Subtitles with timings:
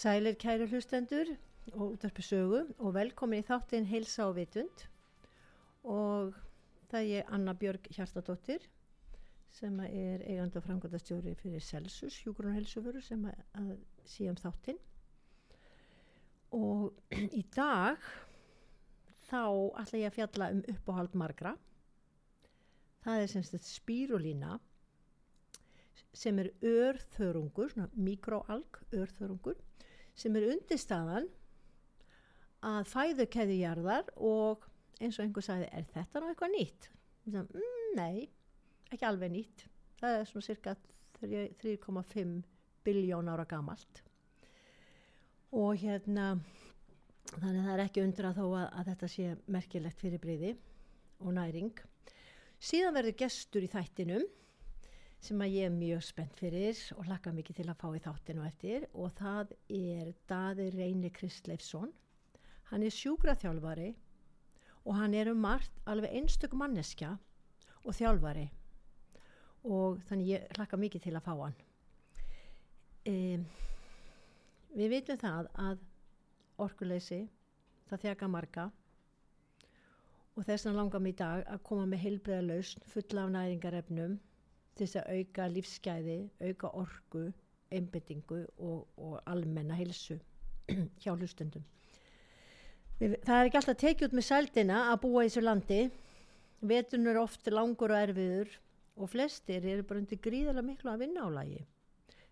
[0.00, 1.28] Sælir kæru hlustendur
[1.72, 4.84] og útarpi sögu og velkomin í þáttinn Heilsa og vitund.
[5.84, 6.30] Og
[6.88, 8.64] það er Anna Björg Hjartadóttir
[9.52, 13.76] sem er eigand og framkvæmdastjóri fyrir Celsus, Hjúgrun og Helsufuru sem að,
[14.08, 14.80] síðan um þáttinn.
[16.56, 16.96] Og
[17.42, 18.10] í dag
[19.28, 19.44] þá
[19.84, 21.58] ætla ég að fjalla um uppáhald margra.
[23.04, 24.56] Það er semst spírulína
[26.16, 29.60] sem er örþörungur, svona mikroalg örþörungur
[30.18, 31.28] sem er undirstaðan
[32.66, 34.66] að fæðu keðijarðar og
[35.00, 36.88] eins og einhver sagði er þetta ná eitthvað nýtt?
[37.30, 38.28] Mm, nei,
[38.90, 39.66] ekki alveg nýtt.
[40.00, 40.76] Það er svona cirka
[41.20, 42.34] 3,5
[42.84, 44.02] biljón ára gamalt.
[45.56, 46.34] Og hérna
[47.30, 50.52] þannig það er ekki undra þó að, að þetta sé merkilegt fyrir breyði
[51.20, 51.72] og næring.
[52.60, 54.26] Síðan verður gestur í þættinum
[55.20, 58.44] sem að ég er mjög spennt fyrir og hlakka mikið til að fá í þáttinu
[58.46, 61.90] eftir og það er Daði Reyni Kristleifsson.
[62.70, 63.90] Hann er sjúgraþjálfari
[64.86, 67.12] og hann er um margt alveg einstök manneskja
[67.84, 68.46] og þjálfari.
[69.68, 71.58] Og þannig ég hlakka mikið til að fá hann.
[73.04, 73.14] E,
[74.72, 75.84] við vitum það að
[76.64, 77.20] orkuleysi
[77.90, 78.66] það þjaka marga
[80.36, 84.18] og þess vegna langar mér í dag að koma með heilbreyða lausn fulla af næringarefnum
[84.80, 86.18] til þess að auka lífsgæði,
[86.48, 87.26] auka orgu,
[87.70, 90.16] einbettingu og, og almenna hilsu
[91.02, 91.66] hjá hlustundum.
[93.00, 95.80] Það er ekki alltaf tekið út með sældina að búa í þessu landi.
[96.70, 98.56] Veturinn er oft langur og erfiður
[99.00, 101.62] og flestir eru bara undir gríðala miklu að vinna á lagi.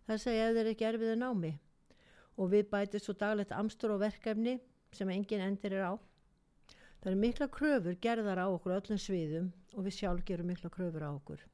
[0.09, 1.53] Það segja ef þeir ekki erfiður námi
[2.39, 4.59] og við bætum svo daglegt amstur og verkefni
[4.95, 5.95] sem engin endir er á.
[7.00, 11.05] Það eru mikla kröfur gerðar á okkur öllum sviðum og við sjálf gerum mikla kröfur
[11.05, 11.45] á okkur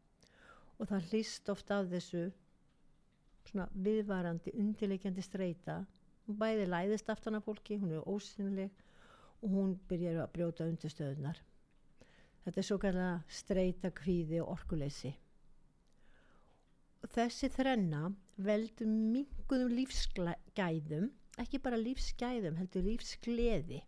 [0.79, 2.25] og það hlýst ofta af þessu
[3.49, 5.81] svona viðvarandi undirleikjandi streyta
[6.27, 8.85] hún bæði læðist aftan af fólki hún er ósynileg
[9.45, 11.43] og hún byrjar að brjóta undirstöðunar
[12.45, 15.15] þetta er svo kallega streyta kvíði og orkuleysi.
[17.15, 18.07] Þessi þrenna
[18.45, 21.11] veldur minguðum lífsgæðum
[21.41, 23.83] ekki bara lífsgæðum heldur lífsgleði.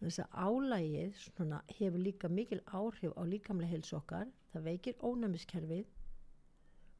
[0.00, 5.84] Þess að álægið svona, hefur líka mikil áhrif á líkamlega heilsu okkar það veikir ónæmiskerfið.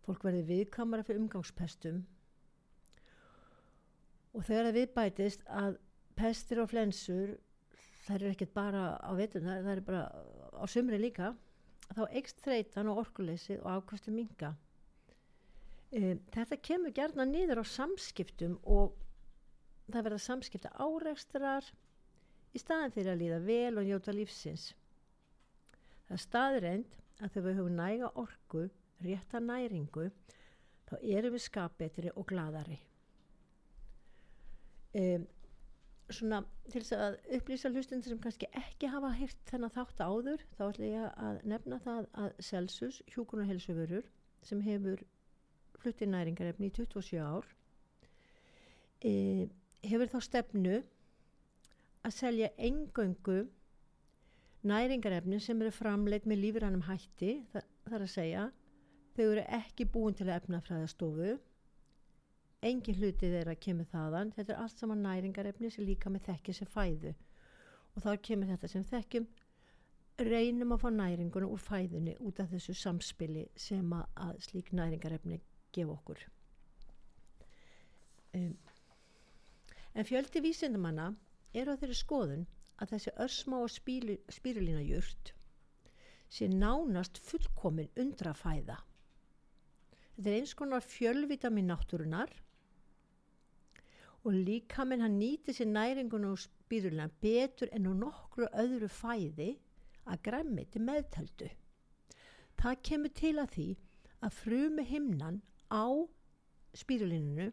[0.06, 2.04] Fólk verður viðkamara fyrir umgangspestum
[4.36, 5.78] og þegar það viðbætist að
[6.16, 7.32] pestir og flensur
[8.04, 10.02] það er ekkert bara á vetun það er bara
[10.52, 11.32] á sumri líka
[11.96, 14.52] þá eikst þreytan og orkuleysi og ákvæmstu minga
[15.90, 18.94] e, þetta kemur gerna nýður á samskiptum og
[19.88, 21.72] það verða samskipta áreikstrar
[22.54, 24.70] í staðin fyrir að líða vel og njóta lífsins.
[26.06, 28.66] Það er staðreind að þegar við höfum næga orgu,
[29.04, 30.10] rétta næringu,
[30.86, 32.78] þá erum við skapetri og gladari.
[34.96, 35.26] Um,
[36.12, 36.40] svona
[36.70, 40.90] til þess að upplýsa hlustundir sem kannski ekki hafa hýrt þennan þátt áður, þá ætla
[40.92, 44.08] ég að nefna það að Celsus, hjúkunar helsuvörur,
[44.46, 45.02] sem hefur
[45.82, 47.48] fluttið næringarefni í 27 ár,
[49.10, 49.46] um,
[49.86, 50.80] hefur þá stefnu
[52.06, 53.46] að selja engöngu
[54.66, 58.46] næringarefni sem eru framleitt með lífrannum hætti það, það er að segja.
[59.16, 61.36] Þau eru ekki búin til að efna fræðastofu
[62.64, 64.32] engin hluti þeirra kemur þaðan.
[64.36, 67.12] Þetta er allt saman næringarefni sem líka með þekki sem fæðu.
[67.94, 69.26] Og þá kemur þetta sem þekkjum.
[70.26, 75.40] Reynum að fá næringunum úr fæðunni út af þessu samspili sem að, slík næringarefni
[75.76, 76.22] gef okkur.
[78.36, 78.54] Um,
[79.94, 81.10] en fjöldi vísindamanna
[81.56, 82.46] er á þeirri skoðun
[82.80, 85.32] að þessi örsmá og spírulína jurt
[86.32, 88.76] sé nánast fullkomin undra fæða.
[90.16, 92.32] Þetta er eins konar fjölvitamin náttúrunar
[94.26, 99.52] og líka menn hann nýti sér næringun og spírulína betur en á nokkru öðru fæði
[100.06, 101.50] að græmi til meðtældu.
[102.56, 103.68] Það kemur til að því
[104.26, 105.86] að frumi himnan á
[106.76, 107.52] spírulínunu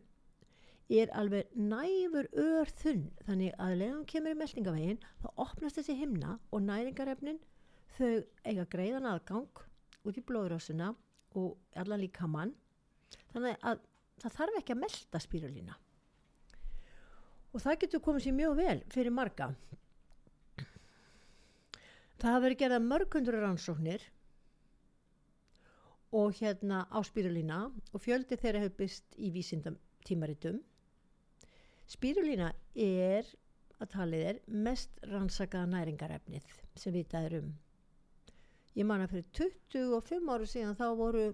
[0.90, 3.06] er alveg næfur ör þunn.
[3.28, 7.40] Þannig að leiðan kemur í meldingavegin þá opnast þessi himna og næringarefnin
[7.98, 9.64] þau eiga greiðan aðgang
[10.04, 10.94] út í blóðrásuna
[11.40, 12.54] og allan líka mann
[13.32, 13.80] þannig að
[14.22, 15.78] það þarf ekki að melda spírulína.
[17.54, 19.54] Og það getur komið sér mjög vel fyrir marga.
[22.18, 24.04] Það hafa verið gerað mörgundur rannsóknir
[26.14, 30.62] og hérna á spírulína og fjöldi þeirra hefur byst í vísindam tímaritum
[31.94, 33.28] Spírulína er
[33.82, 36.48] að talið er mest rannsakaða næringarefnið
[36.80, 37.52] sem vitað er um.
[38.74, 41.28] Ég man að fyrir 25 áru síðan þá voru,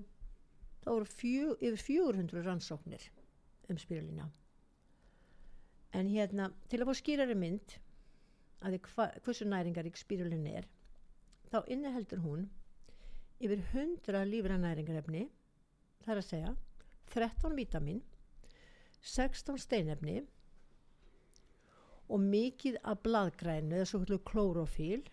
[0.84, 3.10] þá voru fjö, yfir 400 rannsóknir
[3.70, 4.28] um spírulína.
[5.94, 7.76] en hérna til að fá skýrari mynd
[8.62, 10.68] að því hva, hversu næringarík spírulin er
[11.50, 12.46] þá inniheldur hún
[13.40, 15.24] yfir 100 lífra næringarefni
[16.06, 16.52] það er að segja
[17.16, 18.04] 13 vítamin
[19.02, 20.20] 16 steinefni
[22.10, 25.04] og mikið af bladgrænu svo kallu klórofíl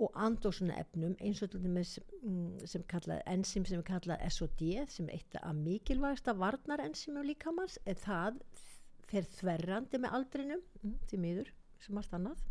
[0.00, 5.08] og andósuna efnum eins og með, mm, sem kallað enzim sem er kallað SOD sem
[5.12, 8.40] eitt af mikilvægsta varnar enzimum líkamanns er það
[9.10, 11.52] fer þverrandi með aldrinum mm, til miður
[11.84, 12.46] sem allt annað.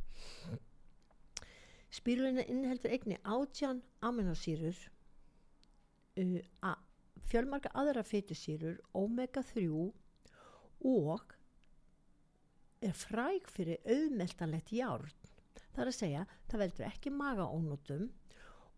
[1.89, 4.77] Spírulina innheldur eigni átján aminosýrur
[6.19, 6.75] uh,
[7.31, 9.65] fjölmarka aðra fetusýrur omega 3
[10.85, 11.33] og
[12.85, 15.11] er fræg fyrir auðmeltanlegt járn.
[15.73, 18.07] Það er að segja, það veldur ekki magaónutum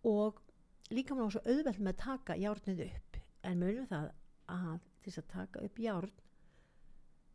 [0.09, 0.41] og
[0.91, 3.21] líka maður svo auðveld með að taka járnið upp.
[3.47, 4.11] En mönum það
[4.51, 6.11] að til að taka upp járn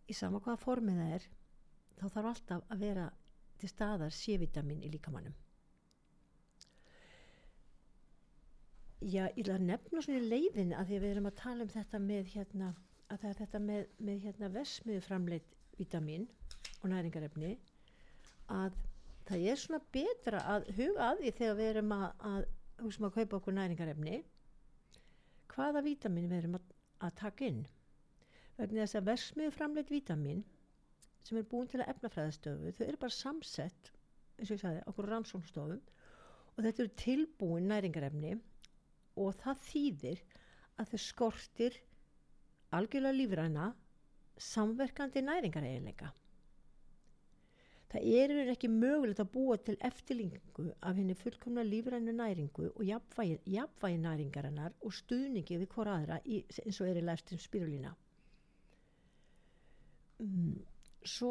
[0.06, 1.26] í sama hvaða formið það er
[1.96, 3.06] þá þarf alltaf að vera
[3.60, 5.34] til staðar C-vitamin í líkamannum
[9.06, 11.64] Já, ég vil að nefna svona í leiðin að því að við erum að tala
[11.66, 12.70] um þetta með hérna,
[13.12, 16.24] að þetta með, með hérna vesmiðu framleitt vitamin
[16.82, 17.52] og næringarefni
[18.52, 18.76] að
[19.26, 22.44] það er svona betra að huga að því þegar við erum að, að
[22.84, 24.20] húsum að kaupa okkur næringarefni
[25.54, 26.68] hvaða vitamin við erum að,
[27.06, 27.64] að taka inn
[28.58, 30.44] vegna þess að vesmiðu framleitt vitamin
[31.26, 33.90] sem er búin til að efnafræðastöfu þau eru bara samsett
[34.36, 35.80] eins og ég sagði okkur rannsónstofum
[36.56, 38.36] og þetta eru tilbúin næringarefni
[39.20, 40.22] og það þýðir
[40.76, 41.80] að þau skortir
[42.76, 43.66] algjörlega lífræna
[44.36, 46.12] samverkandi næringar eiginleika.
[47.92, 53.36] Það er ekki mögulegt að búa til eftirlingu af henni fullkomna lífrænu næringu og jafnvægi,
[53.54, 57.92] jafnvægi næringarinnar og stuðningi við hvora aðra í, eins og er í læstum spirulína.
[60.18, 60.56] Mm,
[61.06, 61.30] svo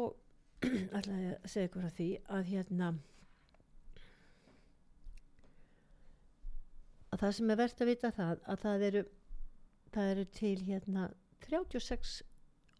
[0.96, 2.08] ætla ég að segja ykkur að því
[2.38, 2.88] að hérna
[7.12, 9.04] að það sem er verðt að vita það að það eru,
[9.92, 11.06] það eru til hérna
[11.50, 12.16] 36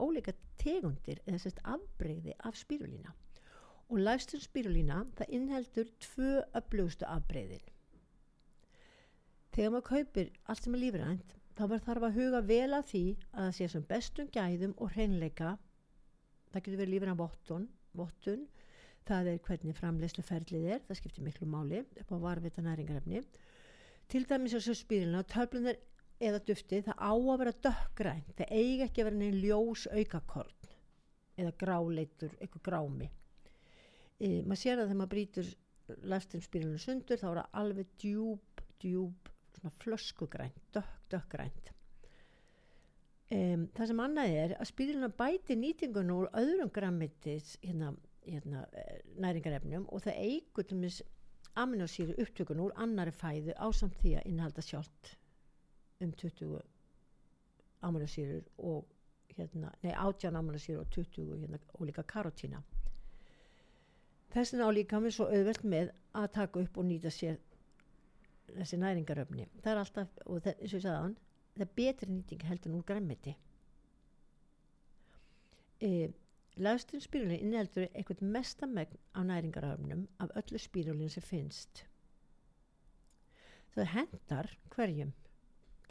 [0.01, 0.33] óleika
[0.65, 3.13] tegundir eða sérst afbreyði af spírulína
[3.89, 7.67] og læstum spírulína það innheldur tvö öflugustu afbreyðin
[9.57, 13.03] þegar maður kaupir allt sem er lífrænt þá verður þarf að huga vel að því
[13.33, 15.57] að það sé sem bestum gæðum og hreinleika.
[16.53, 17.67] Það getur verið lífræn vottun,
[17.97, 18.47] vottun.
[19.07, 23.23] Það er hvernig framleyslu ferlið er það skiptir miklu máli upp á varvita næringarefni.
[24.11, 25.79] Til dæmis á svo spýrluna töflunar
[26.21, 30.71] eða dufti það á að vera dökkgræn það eigi ekki að vera neinn ljós aukakorn
[31.37, 33.09] eða gráleitur eitthvað grámi
[34.21, 35.55] e, maður sér að þegar maður brítur
[36.13, 39.33] lastinspýrlunum sundur þá er það alveg djúb djúb
[39.83, 41.71] flöskugrænt dökk dökkgrænt
[43.31, 43.39] e,
[43.77, 47.93] það sem annað er að spýrluna bæti nýtingun úr öðrum grammitis hérna,
[48.27, 51.03] hérna, e, næringarefnum og það eigur til mis
[51.57, 55.15] aminosýru upptökun úr annari fæðu ásamt því að innhalda sjálft
[56.05, 56.61] um 20
[57.87, 58.85] aminosýrur og
[59.37, 62.63] hérna, nei 18 aminosýrur og 20 hérna, ólíka karotína
[64.37, 67.41] þessin álíka mér svo auðvelt með að taka upp og nýta sér
[68.53, 71.17] þessi næringaröfni það er alltaf, og það, eins og ég sagði hann
[71.57, 73.37] það er betri nýting heldur en úr græmmiti
[75.81, 76.15] eða
[76.57, 81.83] Læstum spírulin innheldur eitthvað mestamegn á næringaröfnum af öllu spírulin sem finnst.
[83.75, 85.11] Það hendar hverjum.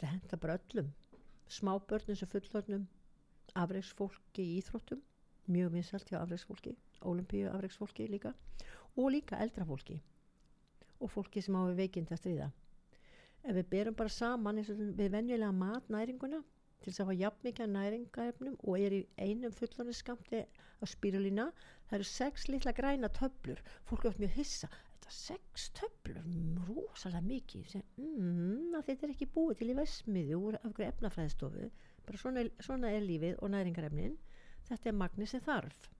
[0.00, 0.88] Það hendar bara öllum.
[1.48, 2.88] Smábörnum sem fullornum,
[3.54, 5.04] afreiksfólki í Íþróttum,
[5.46, 6.74] mjög vinsalt hjá afreiksfólki,
[7.04, 8.34] ólimpíu afreiksfólki líka
[8.96, 10.00] og líka eldrafólki
[11.00, 12.50] og fólki sem á við veikind að stríða.
[13.46, 16.40] Ef við berum bara saman við venjulega matnæringuna
[16.80, 21.46] til þess að hafa jafn mikið næringaefnum og er í einum fullanisskamti á spírulína
[21.86, 23.62] það eru sex litla græna töflur.
[23.88, 24.70] Fólk er mjög hissa.
[24.92, 26.22] Þetta er sex töflur,
[26.68, 27.76] rosalega mikið.
[28.02, 31.68] Mm, þetta er ekki búið til í vesmiðu af hverju efnafræðistofu.
[32.06, 34.16] Bara svona, svona er lífið og næringarefnin.
[34.70, 35.90] Þetta er magnið sem þarf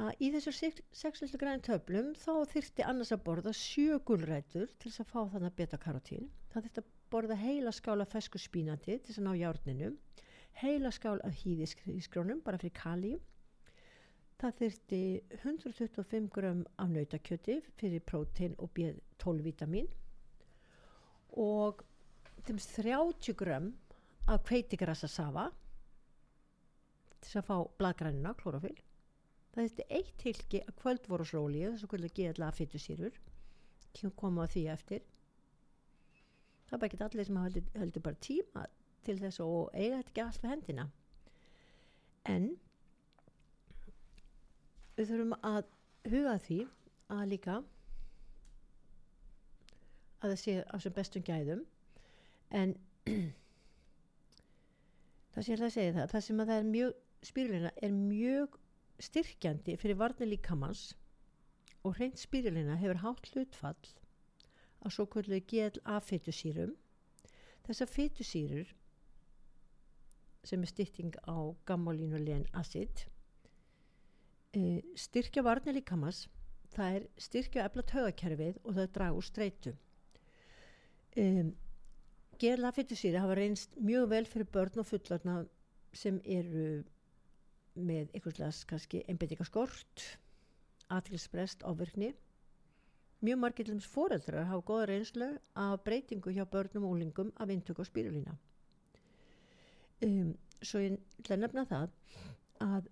[0.00, 0.56] að í þessar
[1.02, 5.56] sex litla græna töflum þá þyrti annars að borða sjögulrætur til þess að fá þannig
[5.58, 9.90] beta-karotín það þurft að borða heila skál af fesku spínati til þess að ná hjárninu
[10.60, 13.12] heila skál af hýðiskrónum bara fyrir kali.
[14.40, 15.00] Það þurfti
[15.38, 19.88] 125 gram af nautakjöti fyrir prótein og B12 vitamin
[21.38, 21.84] og
[22.46, 23.70] 30 gram
[24.28, 25.48] af kveitigrassa safa
[27.22, 28.74] til að fá bladgrænina, klórofil
[29.52, 33.18] það þurfti eitt hilki af kvöldvorusróli þess að kvölda geðla að fytusýrur
[34.16, 35.02] koma á því eftir.
[36.70, 38.62] Það bara ekki allir sem heldur, heldur bara tíma
[39.04, 40.86] til þess og eiga þetta ekki allt fyrir hendina.
[42.32, 42.48] En
[44.96, 45.62] við þurfum að
[46.08, 46.58] huga að því
[47.12, 47.58] að líka
[50.22, 51.62] að það sé á sem bestum gæðum.
[52.62, 52.74] En
[55.34, 58.61] það sé að segja það það sem að það er mjög spýrulina er mjög
[59.02, 60.92] styrkjandi fyrir varnir líkamanns
[61.82, 63.90] og hreint spýrulina hefur hátt hlutfall
[64.82, 66.76] að svo kvöldu GLA fytusýrum
[67.66, 68.70] þessar fytusýrur
[70.46, 73.06] sem er styrting á gammálínulegin acid
[74.56, 76.26] uh, styrkja varnir líkamanns
[76.72, 79.74] það er styrkja efla tögakerfið og það dragu streitu.
[81.20, 81.52] Um,
[82.40, 85.42] GLA fytusýri hafa reynst mjög vel fyrir börn og fullarna
[85.92, 86.82] sem eru
[87.74, 90.04] með einhverslega kannski einbindingaskort
[90.92, 92.12] aðtilsprest ávirkni
[93.22, 95.28] mjög þess foreldrar hafa goða reynslu
[95.64, 98.34] af breytingu hjá börnum og úlingum af intöku á spírulína.
[100.02, 101.88] Um, svo ég ætla að nefna það
[102.66, 102.90] að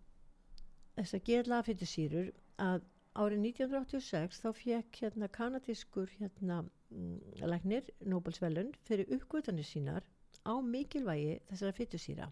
[0.97, 2.31] þess að gera fytusýrur
[2.63, 2.87] að
[3.19, 10.07] árið 1986 þá fekk hérna kanadískur hérna mm, læknir Nobelsvelun fyrir uppgötanir sínar
[10.47, 12.31] á mikilvægi þessara fytusýra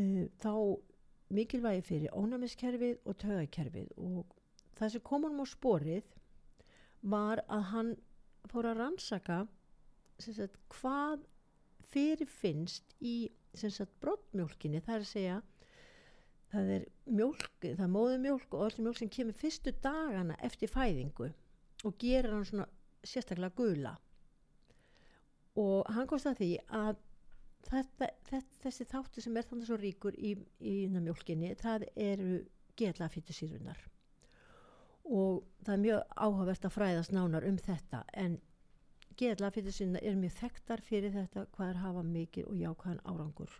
[0.00, 0.52] uh, þá
[1.36, 4.36] mikilvægi fyrir ónæmiskerfið og tögakerfið og
[4.78, 6.12] það sem kom hann á sporið
[7.02, 7.90] var að hann
[8.50, 9.40] fór að rannsaka
[10.22, 11.26] sagt, hvað
[11.90, 13.16] fyrir finnst í
[14.02, 15.36] brottmjólkinni það er að segja
[16.52, 16.86] það er
[17.18, 21.30] mjólk, það er móðu mjólk og öll mjólk sem kemur fyrstu dagana eftir fæðingu
[21.84, 22.66] og gerir hann svona
[23.06, 23.94] sérstaklega gula.
[25.56, 27.02] Og hann komst að því að
[27.66, 32.40] þetta, þetta, þessi þáttu sem er þannig svo ríkur í, í mjólkinni það eru
[32.80, 33.80] gelafítusýrunar
[35.06, 38.38] og það er mjög áhugavert að fræðast nánar um þetta en
[39.20, 43.56] gelafítusýrunar er mjög þekktar fyrir þetta hvað er hafa mikið og jákvæðan árangur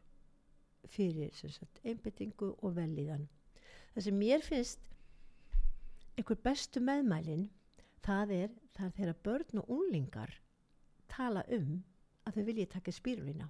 [0.86, 3.26] fyrir sagt, einbyttingu og velíðan
[3.94, 4.90] það sem mér finnst
[6.16, 7.48] einhver bestu meðmælin
[8.06, 10.34] það er það er þegar börn og unlingar
[11.10, 11.78] tala um
[12.26, 13.48] að þau vilja taka spírulina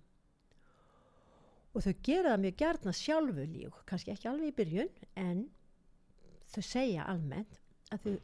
[1.76, 5.44] og þau gera það mjög gert sjálfu lík, kannski ekki alveg í byrjun en
[6.54, 7.60] þau segja almennt
[7.92, 8.14] að þau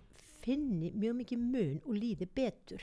[0.42, 2.82] finni mjög mikið mun og líði betur.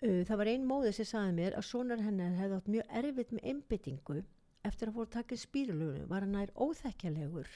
[0.00, 3.46] Það var ein móði sem saði mér að sonar hennar hefði átt mjög erfitt með
[3.52, 4.16] einbyttingu
[4.64, 7.48] eftir að fóra að taka spírulögunum var hann nær óþekkjalegur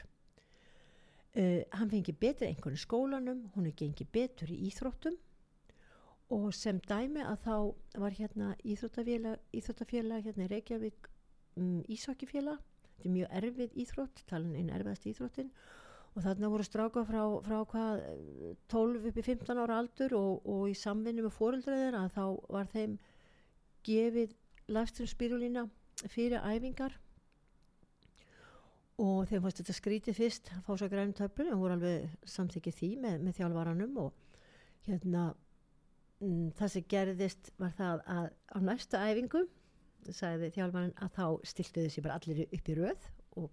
[1.41, 5.17] uh, hann fengi betur einhvern skólanum, hún er gengið betur í íþróttum
[6.37, 7.55] og sem dæmi að þá
[8.05, 11.09] var hérna íþróttafélag hérna í Reykjavík
[11.59, 12.63] um, Ísakifélag
[12.99, 15.51] þetta er mjög erfið íþrótt talin einn erfiðast íþróttin.
[16.17, 18.01] Og þarna voru stráka frá, frá hvað
[18.73, 22.25] 12 upp í 15 ára aldur og, og í samvinni með fóröldræðir að þá
[22.57, 22.97] var þeim
[23.87, 24.33] gefið
[24.75, 25.69] lafstrum spírulína
[26.11, 26.97] fyrir æfingar.
[28.99, 32.79] Og þeim fannst þetta skrítið fyrst að fá svo grænum töflur en voru alveg samþykkið
[32.81, 34.41] því með, með þjálfvaranum og
[34.89, 35.29] hérna
[36.25, 39.45] m, það sem gerðist var það að á næsta æfingu
[40.17, 43.09] sagði þjálfvaran að þá stiltuði sér bara allir upp í röð
[43.41, 43.51] og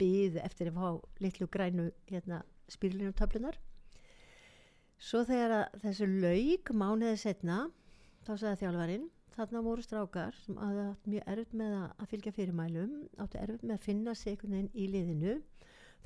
[0.00, 3.58] byði eftir að fá litlu grænu hérna, spýrlinu töflunar
[4.98, 7.58] svo þegar þessu laug mánuðið setna
[8.26, 13.40] þá sagði þjálfvarinn þarna voru strákar sem aða mjög erfitt með að fylgja fyrirmælum áttu
[13.42, 15.34] erfitt með að finna sig einhvern veginn í liðinu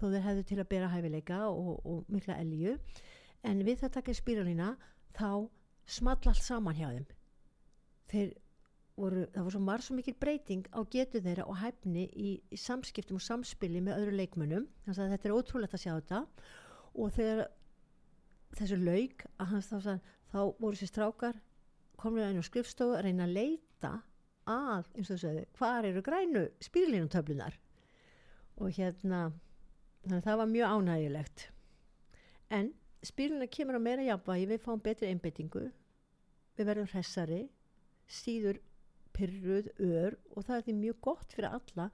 [0.01, 2.77] þó þeir hefðu til að bera hæfileika og, og mikla elju.
[3.47, 4.71] En við það takkið spíralina
[5.17, 5.49] þá
[5.91, 7.07] small allt saman hjá þeim.
[8.11, 8.33] Þeir
[9.01, 12.59] voru það voru svo marg svo mikil breyting á getu þeirra og hæfni í, í
[12.61, 14.67] samskiptum og samspili með öðru leikmönnum.
[14.87, 16.21] Þannig að þetta er ótrúlegt að sjá þetta.
[17.01, 17.45] Og þegar
[18.59, 19.99] þessu laug hans þá,
[20.33, 21.41] þá voru sér strákar
[22.01, 23.93] komur það inn á skrifstofu að reyna að leita
[24.49, 27.59] að, eins og þess að hvað eru grænu spýrlínutöflunar
[28.61, 29.21] og hérna
[30.03, 31.47] þannig að það var mjög ánægilegt
[32.57, 32.73] en
[33.07, 35.67] spýrlínunar kemur á meira jafnvægi við fáum betri einbeitingu
[36.59, 37.43] við verðum hressari
[38.11, 38.61] síður
[39.21, 41.91] pyrruð, ör og það er því mjög gott fyrir alla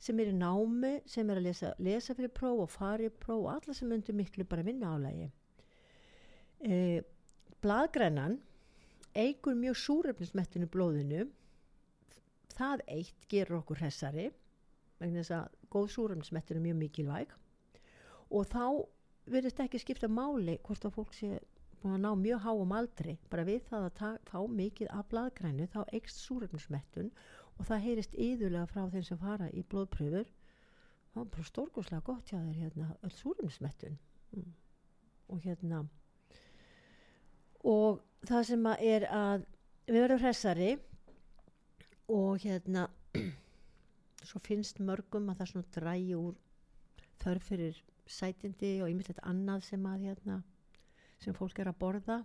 [0.00, 3.52] sem er í námi, sem er að lesa, lesa fyrir próf og fari próf og
[3.54, 5.28] alla sem undir miklu bara vinna álægi
[6.64, 7.02] e,
[7.60, 8.38] Bladgrænan
[9.14, 11.26] eigur mjög súrefnismettinu blóðinu.
[12.54, 14.30] Það eitt gerur okkur hressari
[15.00, 17.34] vegna þess að góð súrefnismettinu er mjög mikilvæg.
[18.30, 18.64] Og þá
[19.30, 21.38] verðist ekki skipta máli hvort að fólk sé
[21.88, 23.16] að ná mjög háum aldri.
[23.32, 27.08] Bara við það að fá mikið af bladgrænu þá eikst súrefnismettun
[27.56, 30.28] og það heyrist yðurlega frá þeim sem fara í blóðpröfur
[31.10, 33.98] það er bara stórgóðslega gott hjá þeir hérna öll súrefnismettun.
[34.30, 34.52] Mm.
[35.30, 35.80] og hérna
[37.66, 39.46] og það sem að er að
[39.90, 40.68] við verðum hressari
[42.14, 42.84] og hérna
[44.28, 46.38] svo finnst mörgum að það svona drægi úr
[47.24, 50.40] þörf fyrir sætindi og ymmislegt annað sem að hérna,
[51.20, 52.18] sem fólk er að borða.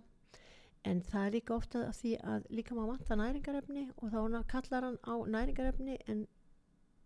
[0.86, 4.98] En það er líka ofta því að líka maður vanta næringarefni og þá kallar hann
[5.02, 6.26] á næringarefni en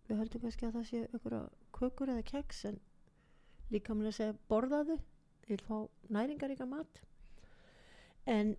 [0.07, 1.37] við höldum kannski að það sé ykkur
[1.77, 2.77] kökur eða keks en
[3.73, 4.97] líka maður að segja borðaðu
[5.47, 5.77] ég vil fá
[6.13, 7.01] næringaríka mat.
[8.29, 8.53] En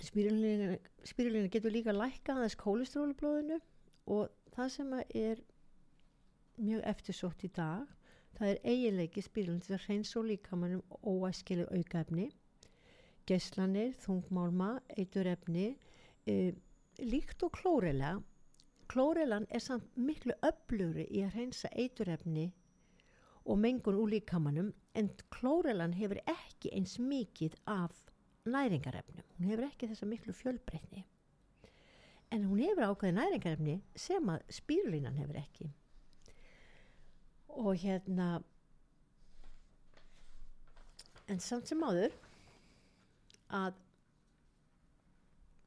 [0.00, 3.60] spýrulina getur líka lækka aðeins kólistrólublóðinu
[4.10, 5.42] og það sem er
[6.60, 7.86] mjög eftirsótt í dag
[8.38, 12.30] það er eiginleiki spýrulina til að hreins og líka mannum óæskilu aukaefni
[13.30, 15.68] geslanir, þungmálma, eiturefni
[16.26, 16.52] e,
[16.98, 18.16] líkt og klórela.
[18.90, 22.48] Klórelan er samt miklu öflugri í að hreinsa eiturefni
[23.46, 27.94] og mengun úr líkamannum en klórelan hefur ekki eins mikið af
[28.50, 29.26] næringarefnum.
[29.38, 31.04] Hún hefur ekki þessa miklu fjölbreytni.
[32.34, 35.70] En hún hefur ákveði næringarefni sem að spýrlínan hefur ekki
[37.58, 38.30] og hérna
[41.30, 42.14] en samt sem áður
[43.54, 43.76] að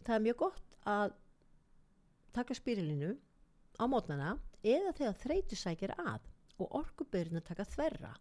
[0.03, 1.15] það er mjög gott að
[2.35, 3.13] taka spýrlínu
[3.79, 6.29] á mótnana eða þegar þreytusækir að
[6.61, 8.11] og orkubyrjun að taka þverra.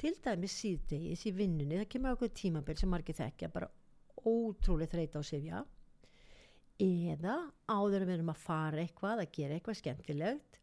[0.00, 3.68] Til dæmis síðdegis í vinnunni það kemur ákveð tímabill sem margir þekkja bara
[4.26, 5.62] ótrúlega þreita á sifja
[6.82, 7.36] eða
[7.70, 10.58] áður við erum að fara eitthvað að gera eitthvað skemmtilegt.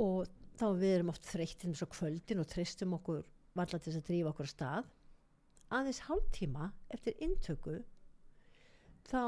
[0.00, 3.22] Og þá við erum oft þreytið eins og kvöldin og tristum okkur
[3.58, 4.90] varla til þess að drífa okkur á stað
[5.78, 7.78] aðeins hálf tíma eftir intöku
[9.08, 9.24] þá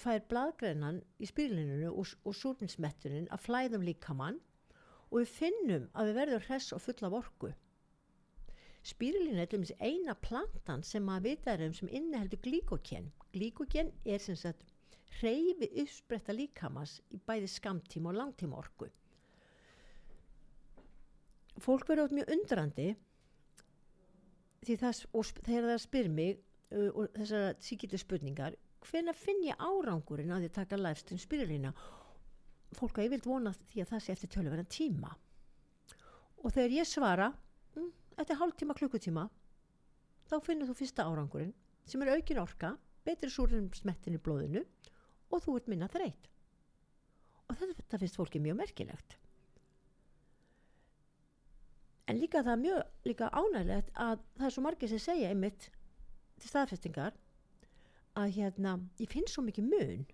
[0.00, 4.38] fær bladgrennan í spýrlininu og, og súrninsmettunin að flæðum líkamann
[5.10, 7.54] og við finnum að við verðum hress og fulla af orku
[8.80, 13.10] Spírulínu er til eina plantan sem að vita er um sem inneheldur glíkoken.
[13.34, 14.62] Glíkoken er sem sagt
[15.18, 18.88] hreyfi uppspretta líkamas í bæði skamtíma og langtíma orku.
[21.60, 22.88] Fólk verður átt mjög undrandi
[24.64, 26.36] það, og þegar það spyr mig
[26.72, 31.72] uh, og þessara síkilu spurningar hvena finn ég árangurinn að því taka læfstum spirulína
[32.78, 35.10] fólk að ég vilt vona því að það sé eftir tölverðan tíma.
[36.40, 37.32] Og þegar ég svara
[38.20, 39.26] eftir hálf tíma klukkutíma
[40.30, 41.54] þá finnur þú fyrsta árangurinn
[41.88, 44.62] sem er aukin orka, betri súrum smettin í blóðinu
[45.30, 46.28] og þú ert minna þreyt
[47.50, 49.16] og þetta finnst fólki mjög merkilegt
[52.10, 55.68] en líka það er mjög líka ánægilegt að það er svo margir sem segja einmitt
[56.40, 57.18] til staðfestingar
[58.18, 60.06] að hérna ég finn svo mikið mun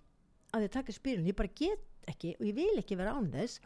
[0.54, 3.60] að ég taka spyrun, ég bara get ekki og ég vil ekki vera án þess.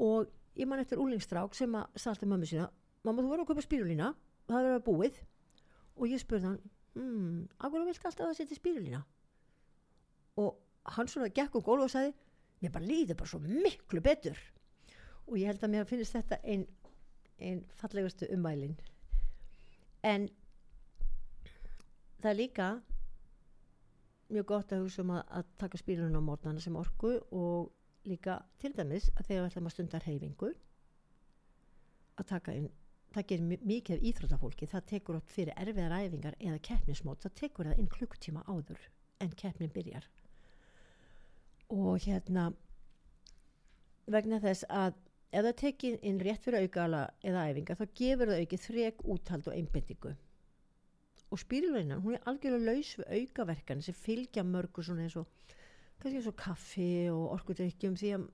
[0.00, 2.68] Og ég man eftir úlingstrák sem að salta mömmu sína
[3.06, 5.20] mamma þú verður að köpa spírulína og það verður að búið.
[5.96, 6.58] Og ég spurði hann
[6.96, 9.04] hmm, af hverju vilt alltaf að setja spírulína
[10.40, 12.14] og hann svona gekk og gólf og sagði
[12.60, 14.38] mér bara líði bara svo miklu betur.
[15.28, 16.66] Og ég held að mér finnst þetta einn
[17.40, 18.76] ein fallegustu umvælin
[20.04, 20.28] en
[22.20, 22.70] það er líka
[24.30, 27.72] mjög gott að hugsa um að, að taka spírunum á mótnana sem orku og
[28.08, 30.52] líka til dæmis að þegar við ætlum að stunda reyfingu
[32.20, 32.70] að taka inn
[33.14, 37.70] það gerir mikið af íþrótafólki það tekur átt fyrir erfiðar æfingar eða keppnismót, það tekur
[37.70, 38.84] það inn klukktíma áður
[39.20, 40.06] en keppnin byrjar.
[41.74, 42.50] Og hérna
[44.10, 44.94] vegna þess að
[45.30, 49.48] ef það tekir inn rétt fyrir aukala eða æfingar þá gefur það aukið þreg úthald
[49.48, 50.14] og einbindingu
[51.30, 55.28] og spýrilvæginan, hún er algjörlega laus við aukaverkan sem fylgja mörgur svona eins og
[56.00, 58.24] kannski eins og kaffi og orkudrykkjum því að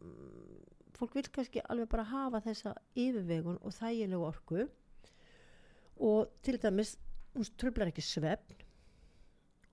[0.96, 4.64] fólk vil kannski alveg bara hafa þessa yfirvegun og þægilegu orku.
[5.96, 6.94] Og til dæmis
[7.35, 8.64] hún tröflar ekki svefn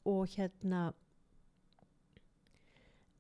[0.10, 0.90] og hérna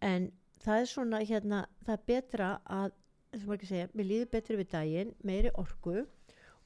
[0.03, 0.27] en
[0.65, 2.97] það er svona hérna það er betra að
[3.33, 6.03] að maður ekki segja, mér líður betri við daginn meiri orku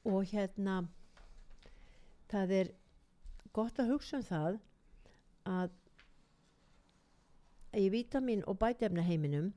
[0.08, 0.78] og hérna
[2.28, 2.72] það er
[3.56, 4.58] gott að hugsa um það
[5.48, 5.76] að
[7.78, 9.50] í vítamin og bætefna heiminum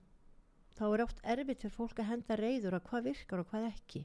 [0.78, 4.02] þá er oft erfitt fyrir fólk að henda reyður að hvað virkar og hvað ekki.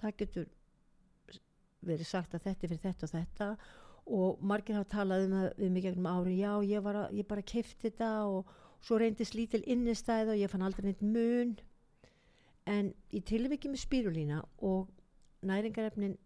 [0.00, 0.50] Það getur
[1.82, 3.48] verið sagt að þetta er fyrir þetta og þetta
[4.18, 7.44] og margir hafa talað um það við mig gegnum ári já ég, að, ég bara
[7.52, 11.54] kefti þetta og svo reyndist lítil innistæð og ég fann aldrei neitt mun.
[12.66, 14.90] En í tilviki með spírulína og
[15.46, 16.18] næringarefnin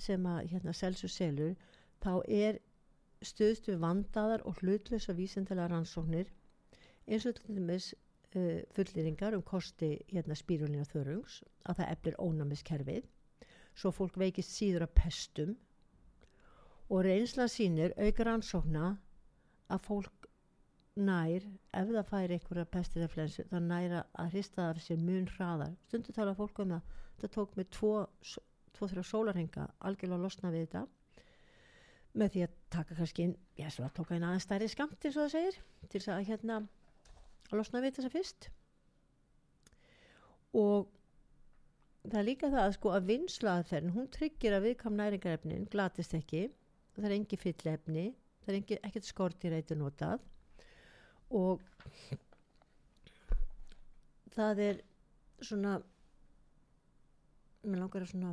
[0.00, 1.56] sem að hérna selsu selur
[2.04, 2.60] þá er
[3.22, 6.30] stöðstu vandaðar og hlutlösa vísendilega rannsóknir
[7.06, 7.92] eins og til dæmis
[8.36, 13.04] uh, fullýringar um kosti hérna, spírulina þörungs að það eflir ónæmiskerfið.
[13.74, 15.56] Svo fólk veikist síður af pestum.
[16.92, 18.96] Og reynsla sínir aukar ansókna
[19.72, 20.21] að fólk
[21.00, 25.28] nær ef það fær einhverja pestir eða flensu þá nær að hrista af sér mun
[25.36, 25.76] hraðar.
[25.88, 27.92] Stundu tala fólk um það það tók mig tvo,
[28.76, 30.84] tvo þrjá sólarhenga algjörlega að losna við þetta
[32.12, 35.22] með því að taka kannski já, svo að tóka inn aðeins stærri skamt eins og
[35.22, 35.60] það segir
[35.92, 36.58] til að hérna
[37.48, 38.48] að losna við þessa fyrst.
[40.52, 40.90] Og
[42.02, 46.48] það er líka það að sko að vinslaðferðin hún tryggir að viðkam næringarefnin glatist ekki
[46.96, 48.06] það er engi fyllefni
[48.42, 50.26] það er engi, ekkert skortir eitthvað notað
[51.32, 51.62] og
[54.36, 54.80] það er
[55.42, 55.78] svona
[57.62, 58.32] mér langar að svona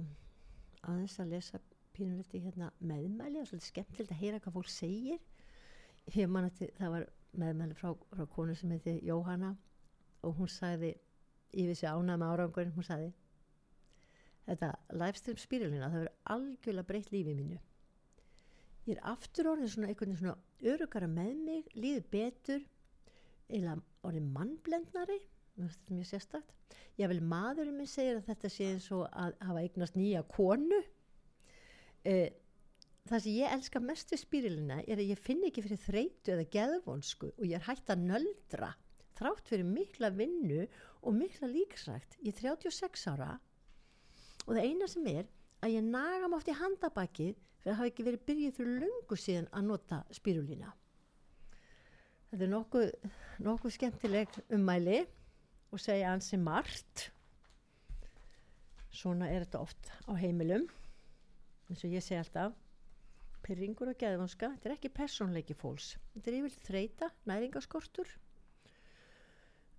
[0.90, 1.60] aðeins að lesa
[1.96, 3.40] pínulegt í hérna meðmæli.
[3.42, 5.24] Er svolítið skemmtilegt að heyra hvað fólk segir.
[6.16, 7.08] Ég man að það var
[7.40, 9.54] meðmæli frá, frá konu sem heiti Jóhanna
[10.26, 10.96] og hún sagði
[11.54, 13.10] vissi ánað með árangurinn hún sagði
[14.50, 17.60] þetta livestream spírulina það verður algjörlega breytt lífið mínu.
[18.88, 22.66] Ég er aftur orðin svona einhvern veginn svona örugara með mig líður betur
[23.50, 25.20] orðin mannblendnari
[25.60, 26.76] þetta er mjög sérstakt.
[27.00, 30.80] Ég vil maðurinn minn segir að þetta sé eins og að hafa eignast nýja konu.
[32.08, 32.30] Eh,
[33.10, 36.48] það sem ég elska mest við spírulina er að ég finn ekki fyrir þreytu eða
[36.54, 38.72] geðvonsku og ég er hægt að nöldra
[39.20, 40.64] þrátt fyrir mikla vinnu
[41.02, 43.34] og mikla líksrækt ég er 36 ára
[44.46, 45.26] og það eina sem er
[45.66, 49.52] að ég naga mátt í handabaki fyrir að hafa ekki verið byrjuð fyrir lungu síðan
[49.52, 50.72] að nota spírulína
[52.30, 52.92] þetta er nokkuð,
[53.46, 55.00] nokkuð skemmtileg ummæli
[55.74, 57.10] og segja ansi margt.
[58.90, 60.66] Svona er þetta oft á heimilum
[61.70, 62.56] eins og ég segi alltaf.
[63.46, 65.94] Pyrringur og geðvanska þetta er ekki personleiki fólks.
[66.16, 68.10] Þetta er yfir þreita, næringaskortur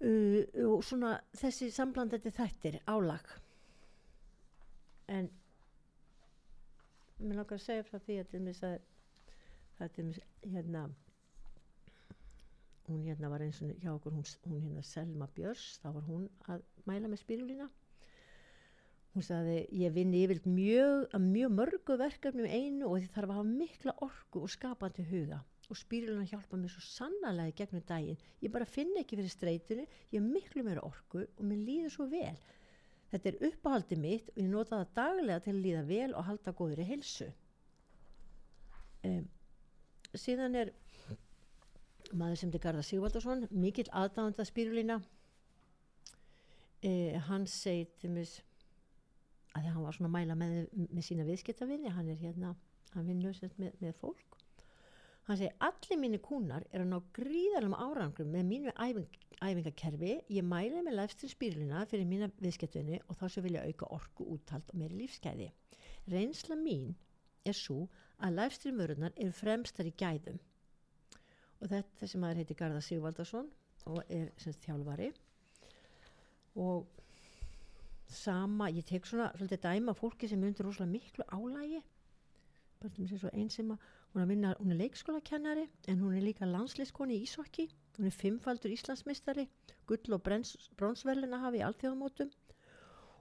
[0.06, 3.26] uh, og svona þessi samblandandi þættir álag.
[5.10, 5.28] En
[7.20, 8.34] mér langar að segja frá því að
[9.80, 10.20] það er
[10.54, 10.86] hérna
[12.90, 16.26] hún hérna var eins og hjá okkur hún, hún hérna Selma Björns þá var hún
[16.50, 17.70] að mæla með spírulína
[19.14, 23.38] hún sagði ég vinni yfir mjög, mjög mörgu verkefni með einu og því þarf að
[23.40, 25.40] hafa mikla orgu og skapandi huga.
[25.70, 28.22] Og spírulína hjálpa mér svo sannlega gegnum daginn.
[28.42, 32.38] Ég bara finn ekki fyrir streytinu ég miklu meira orgu og mér líður svo vel.
[33.10, 36.54] Þetta er uppáhaldi mitt og ég nota það daglega til að líða vel og halda
[36.58, 37.30] góður í heilsu.
[39.06, 39.26] Um,
[40.14, 40.74] síðan er
[42.16, 45.00] maður sem til Garðar Sigvaldarsson, mikill aðdáðanda spírulína.
[46.80, 48.30] Uh, hann segir til mér
[49.58, 52.54] að hann var svona að mæla með, með sína viðskiptavinni, hann er hérna,
[52.94, 54.38] hann vinnur með, með fólk.
[55.28, 60.14] Hann segi allir mínir kúnar er að ná gríðalum árangrum með mínu æfing, æfingakerfi.
[60.32, 64.72] Ég mæli með lefstil spýrluna fyrir mína viðskiptunni og þá sem vilja auka orku úttalt
[64.72, 65.50] og meiri lífskeiði
[66.08, 66.94] reynsla mín
[67.46, 67.86] er svo
[68.20, 70.38] að lefstil mörðunar eru fremstar í gæðum
[71.60, 73.50] og þetta sem aður heiti Garðar Sigvaldarsson
[73.90, 75.10] og er semst þjálfari
[76.60, 76.88] og
[78.10, 81.82] sama, ég tek svona svolítið dæma fólki sem undir rosalega miklu álægi
[82.80, 83.78] bara sem sé svo einsima
[84.12, 87.68] Hún er, vinna, hún er leikskólakennari en hún er líka landslískoni í Ísokki.
[87.94, 89.44] Hún er fimmfaldur Íslandsmistari,
[89.86, 90.24] gull og
[90.80, 92.32] brónsverlina hafi í alþjóðamótum.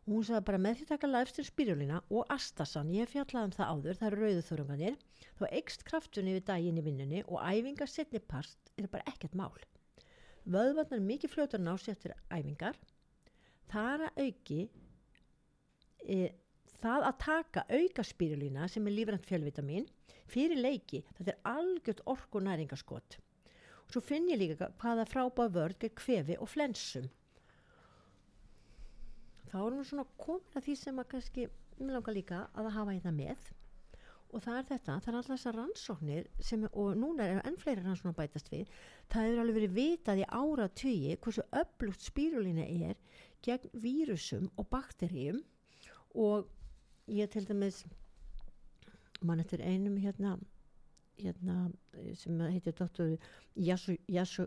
[0.09, 3.51] Og hún sagði bara með því taka læfstir spyrjulina og astasan, ég hef fjallað um
[3.53, 4.95] það áður, það eru rauðuþörunganir,
[5.37, 9.53] þá ekst kraftunni við daginn í vinnunni og æfingar setni part er bara ekkert mál.
[10.49, 12.81] Vöðvarnar mikið fljótar nási eftir æfingar.
[13.69, 14.59] Það að auki...
[16.09, 16.19] E,
[16.81, 19.85] það að taka auka spirulína sem er lífrænt fjölvitamin
[20.25, 23.21] fyrir leiki, þetta er algjört orku næringaskott
[23.89, 27.07] og svo finn ég líka hvaða frábæð vörð er kvefi og flensum
[29.49, 31.47] þá erum við svona komin að því sem að kannski
[31.79, 33.49] mér langar líka að hafa hérna með.
[34.29, 37.81] Og það er þetta, það er alltaf þessar rannsóknir sem, og núna er enn fleiri
[37.81, 38.69] rannsóknir bætast við,
[39.09, 42.99] það hefur alveg verið vitað í ára tugi hversu öflugt spírulína er
[43.45, 45.41] gegn vírusum og bakterjum
[46.13, 46.45] og
[47.09, 47.81] ég til dæmis
[49.25, 50.37] mann eftir einum hérna,
[51.17, 51.71] hérna
[52.15, 53.15] sem heitir doktor
[53.55, 54.45] Yasu, Yasu,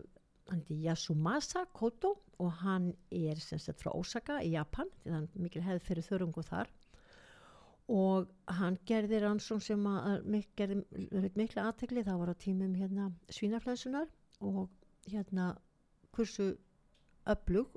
[0.69, 6.07] Yasumasa Koto og hann er sagt, frá Osaka í Japan því er mikil hefð fyrir
[6.07, 6.71] þörungu þar.
[7.93, 10.25] Og hann gerði rannsón sem að
[10.55, 10.83] gerði
[11.35, 14.07] miklu aðtegli það var á tímum hérna svínarflæsunar
[14.39, 14.69] og
[15.11, 15.53] hérna
[16.15, 16.53] kursu
[17.27, 17.75] öflug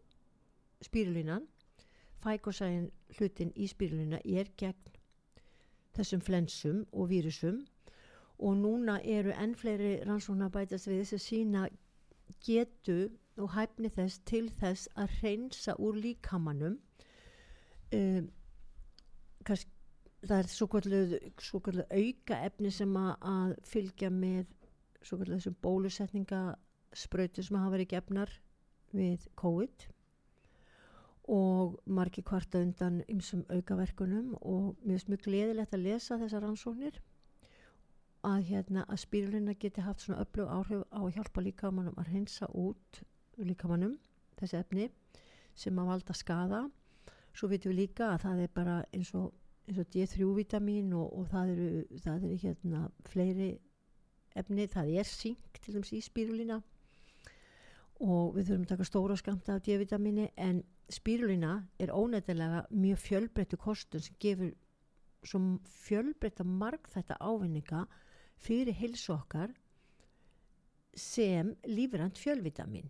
[0.87, 1.47] spýrulínan
[2.27, 4.95] fækosæðin hlutin í spýrluna er gegn
[5.97, 7.65] þessum flensum og vírusum.
[8.39, 11.63] Og núna eru enn fleiri rannsóna bætast við þess að sína
[12.47, 16.79] getu og hæfni þess til þess að reynsa úr líkamannum
[17.95, 18.29] um,
[19.47, 24.47] það er svo kvöldu auka efni sem að, að fylgja með
[25.03, 26.41] svo kvöldu þessum bólusetninga
[26.97, 28.33] sprautu sem hafa verið gefnar
[28.97, 29.87] við COVID
[31.37, 37.01] og margi kvarta undan ymsum aukaverkunum og mér finnst mjög gleðilegt að lesa þessar rannsóknir
[38.27, 42.49] að, hérna, að spírulina geti haft svona öflug áhrif á að hjálpa líkamannum að hreinsa
[42.55, 43.03] út
[43.39, 43.97] líkamannum
[44.41, 44.89] þessi efni
[45.57, 46.63] sem að valda skada
[47.37, 49.33] svo vitum við líka að það er bara eins og,
[49.73, 51.69] og D3-vitamin og, og það eru,
[52.05, 53.51] það eru hérna fleiri
[54.37, 56.61] efni, það er synk til dæmis í spírulina
[58.05, 60.61] og við þurfum að taka stóra skamta af D-vitamini en
[60.93, 64.53] spírulina er ónættilega mjög fjölbreyttu kostun sem gefur
[65.87, 67.87] fjölbreytta marg þetta ávinninga
[68.41, 69.53] fyrir hilsu okkar
[70.97, 72.89] sem lífrand fjölvitamin.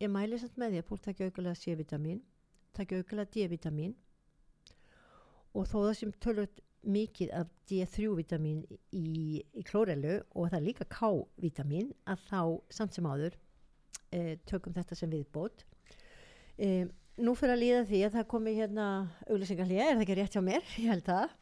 [0.00, 2.20] Ég mæli samt með því að fólk takja aukulega C-vitamin
[2.76, 3.94] takja aukulega D-vitamin
[5.56, 8.62] og þó það sem tölvöld mikið af D3-vitamin
[8.96, 12.40] í, í klórelu og það er líka K-vitamin að þá
[12.72, 13.36] samt sem áður
[14.14, 15.66] eh, tökum þetta sem viðbót.
[16.56, 16.86] Eh,
[17.20, 18.86] nú fyrir að líða því að það komi hérna
[19.26, 20.72] auglýsingarlega, er það ekki rétt hjá mér?
[20.80, 21.36] Ég held það.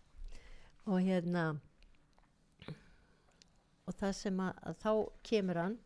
[0.88, 1.44] Og hérna
[3.88, 4.92] og það sem að, að þá
[5.31, 5.79] kemur hann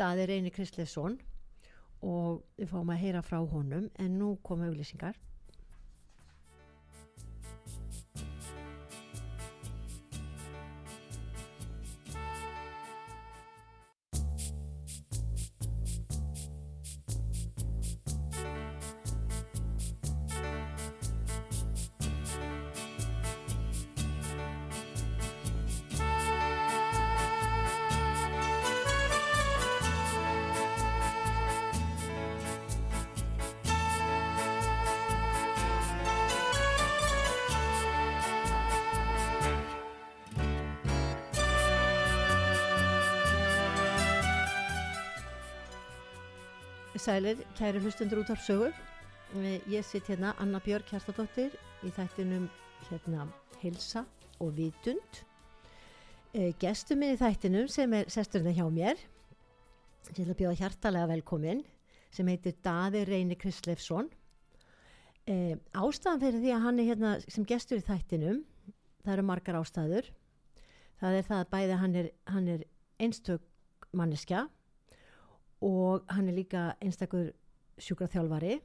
[0.00, 1.18] Daði Reyni Kristleifsson
[2.02, 5.18] og við fáum að heyra frá honum en nú koma auglýsingar
[47.22, 48.72] Sælir, kæri hlustundur út af sögu.
[49.70, 51.52] Ég sitt hérna Anna Björk Kjartadóttir
[51.86, 52.48] í þættinum
[52.88, 53.28] hérna
[53.60, 54.00] Hilsa
[54.40, 55.20] og Vitund.
[56.34, 58.98] E, gestur minn í þættinum sem er sesturinn hjá mér,
[60.18, 61.62] ég vil bjóða hjartalega velkomin,
[62.10, 64.10] sem heitir Daði Reyni Kristleifsson.
[65.22, 68.42] E, ástæðan fyrir því að hann er hérna sem gestur í þættinum,
[69.04, 70.10] það eru margar ástæður.
[70.98, 72.66] Það er það að bæði hann er, hann er
[72.98, 73.46] einstök
[73.92, 74.48] manneskja
[75.62, 77.30] og hann er líka einstakur
[77.82, 78.58] sjúkraþjálfari.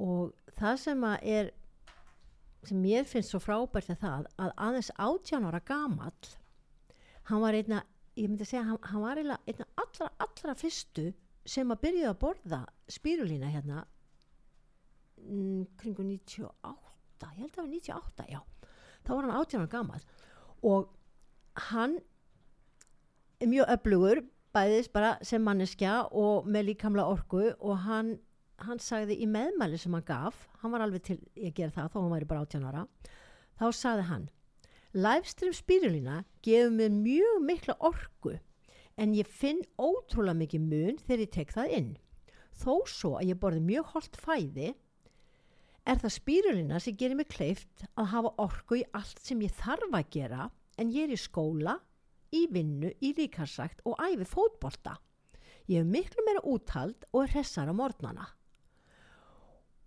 [0.00, 1.50] Og það sem að er
[2.68, 6.30] sem mér finnst svo frábært er það að aðeins átján ára gamall
[7.28, 7.82] hann var einna
[8.16, 11.10] ég myndi segja hann, hann var einna allra allra fyrstu
[11.44, 13.84] sem að byrja að borða spírulína hérna
[15.20, 18.40] mm, kringu 98 ég held að það var 98, já.
[19.04, 20.04] Þá var hann átján ára gamall
[20.64, 20.90] og
[21.70, 21.98] hann
[23.44, 24.22] mjög öflugur
[24.54, 28.14] bæðis bara sem manneskja og með líkamla orku og hann,
[28.62, 32.00] hann sagði í meðmæli sem hann gaf, hann var alveg til að gera það þó
[32.00, 32.86] hann væri bara 18 ára,
[33.58, 34.30] þá sagði hann
[34.94, 38.36] livestream spírulina gefur mér mjög mikla orku
[38.94, 41.88] en ég finn ótrúlega mikið mun þegar ég tek það inn.
[42.54, 44.68] Þó svo að ég borði mjög holdt fæði
[45.84, 49.90] er það spírulina sem gerir mig kleift að hafa orku í allt sem ég þarf
[49.90, 50.46] að gera
[50.78, 51.80] en ég er í skóla
[52.34, 54.96] í vinnu, í líkarsagt og æfi fótbolta.
[55.70, 58.26] Ég hef miklu meira úthald og er hressar á mornana.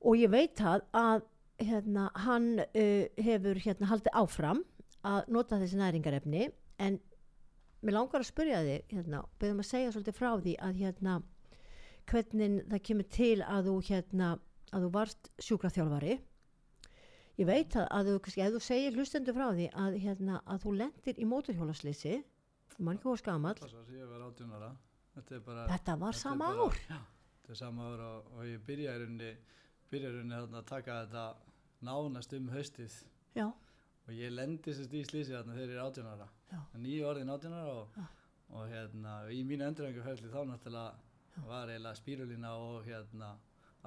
[0.02, 1.26] Og ég veit að, að
[1.62, 4.64] hérna, hann uh, hefur hérna, haldið áfram
[5.08, 6.48] að nota þessi næringarefni
[6.84, 7.00] en
[7.86, 11.18] mér langar að spyrja þig hérna, beðum að segja svolítið frá því að hérna,
[12.10, 14.32] hvernig það kemur til að þú, hérna,
[14.72, 16.18] að þú varst sjúkraþjálfari
[17.38, 20.64] ég veit að, að þú, kannski, ef þú segir hlustendur frá því að, hérna, að
[20.66, 22.16] þú lendir í móturhjólaslýsi
[22.78, 26.82] mann ekki hóa skamall þetta, bara, þetta var þetta sama bara, ár.
[26.90, 27.00] Já,
[27.42, 29.32] þetta er sama ár og, og ég byrja í rauninni
[29.92, 31.26] byrja í rauninni að taka þetta
[31.88, 33.00] nánast um haustið.
[33.38, 36.30] Já, og ég lendi sérst í slísi þarna þegar ég er 18 ára.
[36.52, 36.62] Já.
[36.80, 38.06] nýju orðin 18 ára og, Já.
[38.56, 43.36] og hérna í mínu endurhenguferðli þá náttúrulega var eiginlega spírulína og hérna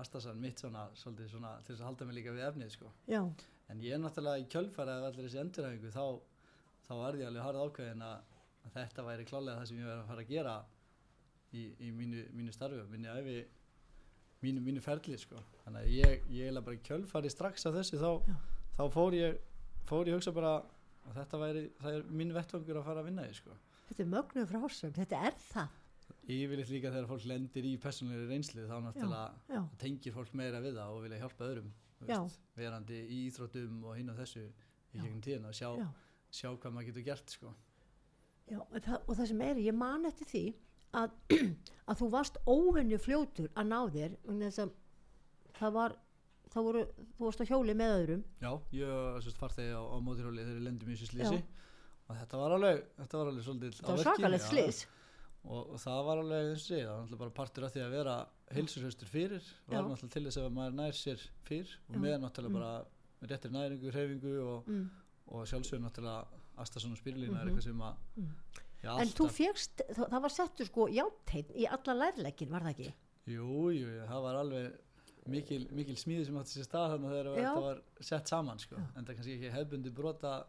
[0.01, 2.91] Astasan mitt svona, svolítið svona til þess að halda mig líka við efnið sko.
[3.11, 3.21] Já,
[3.69, 6.05] en ég er náttúrulega í kjölfæra af allir þessi endurhengu þá,
[6.87, 8.30] þá var ég alveg harð ákveðin að,
[8.71, 10.55] að þetta væri klálega það sem ég verið að fara að gera
[11.53, 13.37] í, í mínu, mínu starfi mínu æfi
[14.45, 18.01] mínu, mínu ferli sko þannig að ég, ég eiginlega bara í kjölfæri strax af þessu
[18.01, 18.37] þá, Já.
[18.79, 19.41] þá fór ég
[19.91, 20.55] fór ég hugsa bara
[21.11, 23.57] að þetta væri það er mín vettvangur að fara að vinna í sko
[23.91, 25.77] þetta er mögnu frásögn þetta er það
[26.31, 30.77] yfirleitt líka þegar fólk lendir í personlega reynslu þá náttúrulega já, tengir fólk meira við
[30.79, 31.71] það og vilja hjálpa öðrum
[32.09, 32.17] Já.
[32.23, 35.03] veist, verandi í íþróttum og hinn og þessu í Já.
[35.03, 35.89] gegnum tíðina og sjá, já,
[36.33, 37.51] sjá hvað maður getur gert sko.
[38.51, 40.45] Já og, það, og það sem er, ég man eftir því
[41.01, 41.17] að,
[41.91, 44.17] að þú varst óhenni fljótur að ná þér
[44.51, 44.73] að
[45.61, 45.99] það var
[46.51, 46.85] það voru,
[47.17, 48.23] þú varst á hjóli með öðrum.
[48.43, 51.43] Já, ég farþegi á, á mótirhjóli þegar ég lendum í þessu slísi
[52.11, 54.81] og þetta var alveg, þetta var alveg svolítið það var svakalegt slís
[55.47, 57.85] og, og það var alveg eins og sé, það var náttúrulega bara partur af því
[57.85, 58.17] að vera
[58.57, 59.85] heilsurhustur fyrir var Já.
[59.87, 61.77] náttúrulega til þess að maður nær sér fyrr.
[61.89, 62.59] Og með náttúrulega Mm.
[62.59, 64.91] bara réttir næringu, hreyfingu og, mm.
[65.27, 67.49] og sjálfsögur náttúrulega Astason og Spirulína er Mhm.
[67.49, 68.29] eitthvað sem að Mm.
[68.85, 72.75] já, en þú fegst, það, það var settur sko játteinn í alla lærleikin, var það
[72.77, 72.93] ekki?
[73.27, 74.73] Jú, jú, það var alveg
[75.29, 77.55] mikil, mikil smíði sem átti sér stað þannig Já.
[77.55, 78.77] þetta var sett saman sko.
[78.97, 80.47] en það kannski ekki hefbundi brota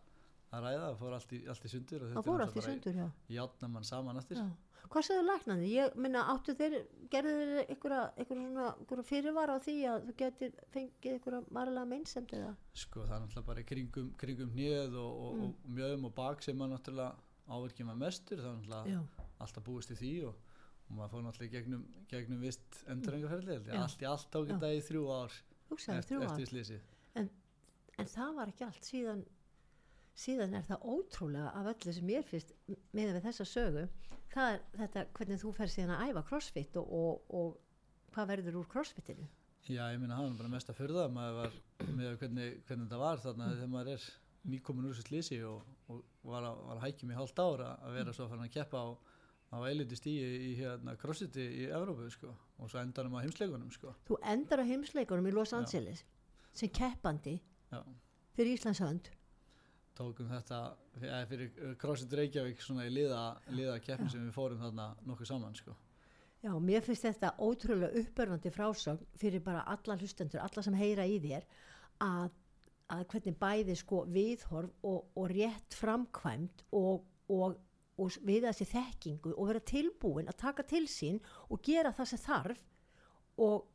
[0.51, 3.11] að ræða, það fór allt í, allt í sundur það fór allt í sundur, já,
[3.29, 4.49] játna mann saman eftir já.
[4.89, 5.67] Hvað sagðu læknandi?
[5.75, 6.75] ég minna, áttu þeir,
[7.13, 12.53] gerðu þeir einhverja, fyrirvara á því að þú getur fengið einhverja varlega meinsemd eða?
[12.73, 15.43] sko það er náttúrulega bara kringum, kringum hnið og, og, Mm.
[15.43, 17.15] og mjögum og bak sem maður náttúrulega
[17.51, 20.35] áverkið maður mestur það er náttúrulega já, alltaf búist í því og,
[20.89, 23.81] og maður fór náttúrulega gegnum, gegnum vist endurrengaferðli Já.
[23.83, 25.37] allt í allt ágæta í þrjú ár
[25.71, 26.81] hugsaðu eftir, eftir slísið
[27.21, 29.25] en það var ekki allt síðan
[30.17, 32.53] síðan er það ótrúlega af öllu sem ég finnst
[32.93, 33.85] með við þessa sögu
[34.31, 38.59] það er þetta hvernig þú fer síðan að æfa crossfit og, og, og hvað verður
[38.61, 39.27] úr crossfitinu
[39.69, 41.57] Já, ég minna það var bara mest að maður var
[41.93, 43.55] með hvernig, hvernig þetta var þarna Mm.
[43.55, 44.05] þegar maður er
[44.51, 47.93] nýkomin úr þessu slísi og, og var, að, var að hækjum í hálft ára að
[47.99, 48.87] vera svo að fara að keppa á,
[49.53, 53.93] á eilitu stíi í hérna crossfiti í Evrópu sko og svo endanum á heimsleikunum sko
[54.09, 55.59] þú endar á heimsleikunum í Los Já.
[55.61, 56.03] Angeles
[56.57, 57.37] sem keppandi
[57.71, 57.83] Já,
[58.33, 59.11] fyrir Íslands hönd
[60.01, 60.59] tókum þetta
[61.03, 63.23] ja, fyrir uh, CrossFit Reykjavík svona í liða,
[63.53, 64.15] liða keppni Já.
[64.15, 65.77] sem við fórum þarna nokkuð saman sko
[66.41, 71.19] Já, mér finnst þetta ótrúlega uppörfandi frásögn fyrir bara alla hlustendur, alla sem heyra í
[71.21, 71.45] þér
[72.01, 72.31] að,
[72.95, 77.59] að hvernig bæði sko viðhorf og, og rétt framkvæmt og, og,
[78.01, 82.23] og við þessi þekkingu og vera tilbúin að taka til sín og gera það sem
[82.25, 82.65] þarf
[83.45, 83.70] og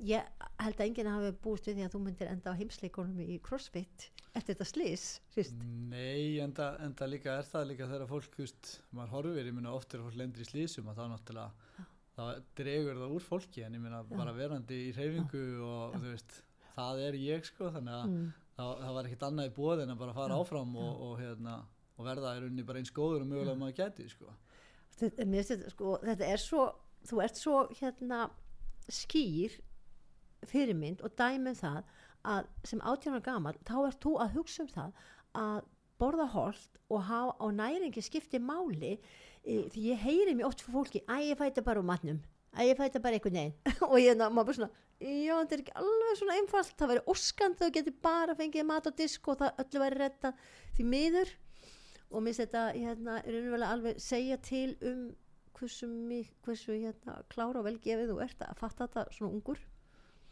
[0.00, 0.22] ég
[0.62, 4.08] held að enginn hafi búist við því að þú myndir enda á heimsleikunum í CrossFit
[4.38, 5.54] eftir þetta slís, fyrst.
[5.90, 9.94] Nei, enda, enda líka er það líka þegar fólk, veist, maður horfir, ég minna oft
[9.96, 11.86] er fólk lendur í slísum að það náttúrulega,
[12.18, 14.10] það dregur það úr fólki en ég minna Já.
[14.16, 16.36] bara verandi í reyfingu og þú veist,
[16.76, 18.28] það er ég sko, þannig að Mm.
[18.58, 21.12] það, það var ekkit annað í bóð en að bara fara Já, áfram og, og,
[21.20, 21.56] hérna,
[21.98, 24.32] og verða í rauninni bara eins góður og mögulega maður geti sko.
[24.98, 26.64] þetta, þetta, sko, þetta er svo
[27.06, 28.28] þú ert svo hérna
[28.88, 29.58] skýr
[30.46, 31.82] fyrirmynd og dæmi um það
[32.28, 35.04] að sem átjánar gamal þá ert þú að hugsa um það
[35.38, 35.60] að
[35.98, 38.96] borða holt og hafa á næringi skipti máli
[39.44, 42.20] e, því ég heyri mér oft fyrir fólki að ég fæta bara úr matnum.
[42.58, 43.56] Að ég fæta bara einhvern veginn.
[43.90, 46.72] Og ég er bara svona já þetta er ekki alveg svona einfalt.
[46.78, 50.32] Það væri óskand þú getur bara fengið mat á disk og það öllu væri retta
[50.78, 51.34] því miður
[52.08, 55.02] og mér þetta hérna, er raunverulega alveg segja til um
[55.58, 59.60] hversu, mik- hversu hérna, klára og velgefið þú ert að fatta þetta svona ungur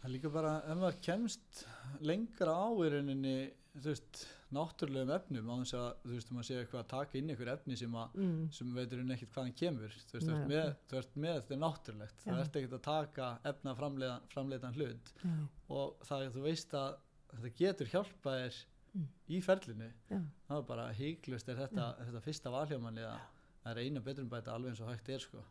[0.07, 1.62] Það er líka bara, ef maður kemst
[2.07, 3.32] lengra á í rauninni,
[3.74, 4.20] þú veist,
[4.54, 7.78] náttúrulegum efnum á þess að, þú veist, maður sé eitthvað að taka inn einhver efni
[7.80, 8.44] sem, að, mm.
[8.54, 11.34] sem veitur hún ekkert hvaðan kemur, þú veist, þú Nei, ert með, þú ert með
[11.40, 12.38] þetta er náttúrulegt, þú Já.
[12.44, 15.12] ert ekkert að taka efna framleiðan, framleiðan hlut.
[15.26, 15.34] Já,
[15.80, 16.96] og það, þú veist að
[17.34, 18.64] þetta getur hjálpað þér
[18.96, 19.09] Mm.
[19.28, 23.18] í ferlinu, já, það er bara híklust er þetta, þetta fyrsta valhjámanni að
[23.66, 25.42] það eina betrumbæta alveg eins og hægt er sko.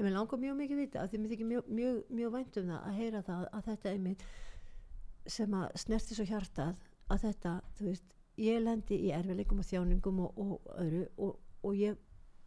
[0.00, 2.70] En mér langar mjög mikið vita af því mér þykir mjög, mjög, mjög vænt um
[2.70, 4.24] það að heyra það að þetta einmitt
[5.30, 10.22] sem að snerti svo hjartað að þetta, þú veist, ég lendi í erfileikum og þjáningum
[10.24, 11.98] og, og öðru og, og ég,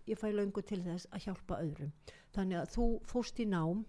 [0.10, 1.92] ég fæ löngu til þess að hjálpa öðrum.
[2.34, 3.84] Þannig að þú fóst í nám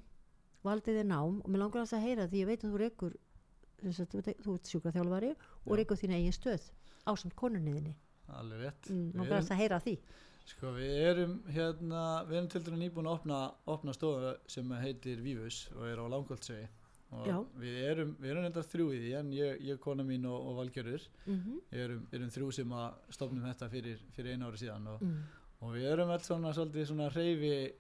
[0.65, 3.17] valdið þér nám og mér langar að heyra því ég veit að þú reykur
[3.85, 5.77] þú ert sjúkraþjálfari og Já.
[5.81, 6.69] reykur þína eigin stöð
[7.05, 7.97] ásamt konunniðinni
[8.33, 8.89] alveg rétt.
[8.89, 9.97] Mm, Við langar að heyra af því
[10.45, 15.23] Sko við erum hérna, við erum til dæmis nýbúin að opna, opna stofu sem heitir
[15.25, 16.67] Vívus og er á Langholtsvegi
[17.15, 17.37] og Já.
[17.61, 20.59] við erum, við erum enda þrjú í því en ég, ég kona mín og, og
[20.59, 21.61] Valgjörður mm -hmm.
[21.85, 25.23] erum, erum þrjú sem að stofnum þetta fyrir, fyrir einu ári síðan og, mm.
[25.61, 27.73] og við erum alls svona svolítið svona reyfi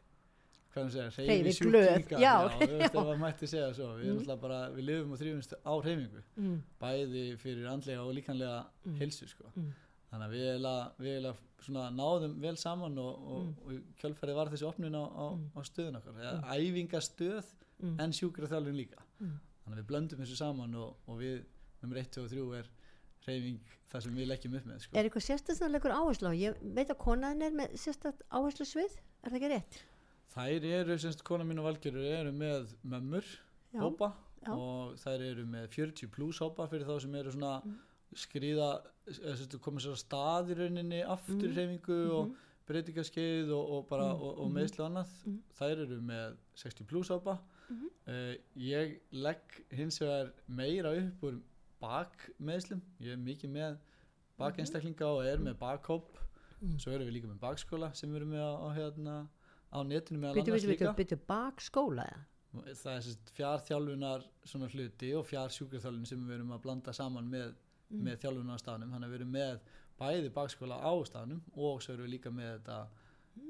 [0.75, 4.41] Hreyfiglöð, sjúklingar, já, mætti segja svo við, Mm.
[4.41, 6.63] bara, við lifum og þrjumst á hreyfingu Mm.
[6.81, 8.97] bæði fyrir andlega og líkanlega Mm.
[8.99, 9.73] heilsu sko Mm.
[10.15, 13.55] Þannig að við eiginlega, við eiginlega svona náðum vel saman og, og, Mm.
[13.65, 15.51] og kjölfærið var þessi opnun á, á, Mm.
[15.57, 17.45] á stöðun okkar eða æfingastöð
[17.83, 17.97] Mm.
[18.01, 19.41] en sjúkraþjálfun líka Mm.
[19.65, 21.45] þannig að við blöndum þessu saman og, og við
[21.83, 22.69] nummer 1, 2 og 3 er
[23.27, 23.61] hreyfing
[23.91, 24.97] það sem við leggjum upp með sko.
[24.97, 26.33] Er eitthvað sérstaklega áherslu á?
[26.37, 28.95] Ég veit að konaðin er með sérstaklega áherslu svið,
[29.25, 29.83] er það ekki rétt?
[30.35, 33.25] þær eru, semst kona mín og valgjörur eru með mömmur
[33.75, 34.13] hópa
[34.49, 37.63] og þær eru með 40 pluss hópa fyrir þá sem eru svona
[38.15, 39.35] Mm.
[39.37, 41.55] semst komið sér að stað í rauninni aftur Mm.
[41.55, 42.37] hreyfingu og Mhm.
[42.67, 44.55] breytingaskeið og, og bara Mm, og, og mhm.
[44.59, 45.39] meðslu annað Mhm.
[45.59, 47.39] þær eru með 60 plus ápa
[48.07, 51.41] uh, ég legg hins vegar meira upp úr
[51.81, 53.79] bakmeðslum ég er mikið með
[54.39, 56.21] bakeinstaklinga og er með bakhóp
[56.63, 56.79] Mm.
[56.81, 59.29] svo erum við líka með bakskóla sem við erum með á, á, hérna,
[59.75, 62.25] á netinu meðal Byttu, annars byttu, líka byttu bakskóla eða?
[62.79, 67.53] það er fjárþjálfunar svona hluti og fjársjúkraþjálfun sem við erum að blanda saman með,
[67.91, 68.03] Mm.
[68.09, 68.93] með þjálfunar á staðnum.
[68.95, 69.59] Þannig að við erum með
[70.01, 72.79] bæði bakskóla á staðnum og svo erum við líka með þetta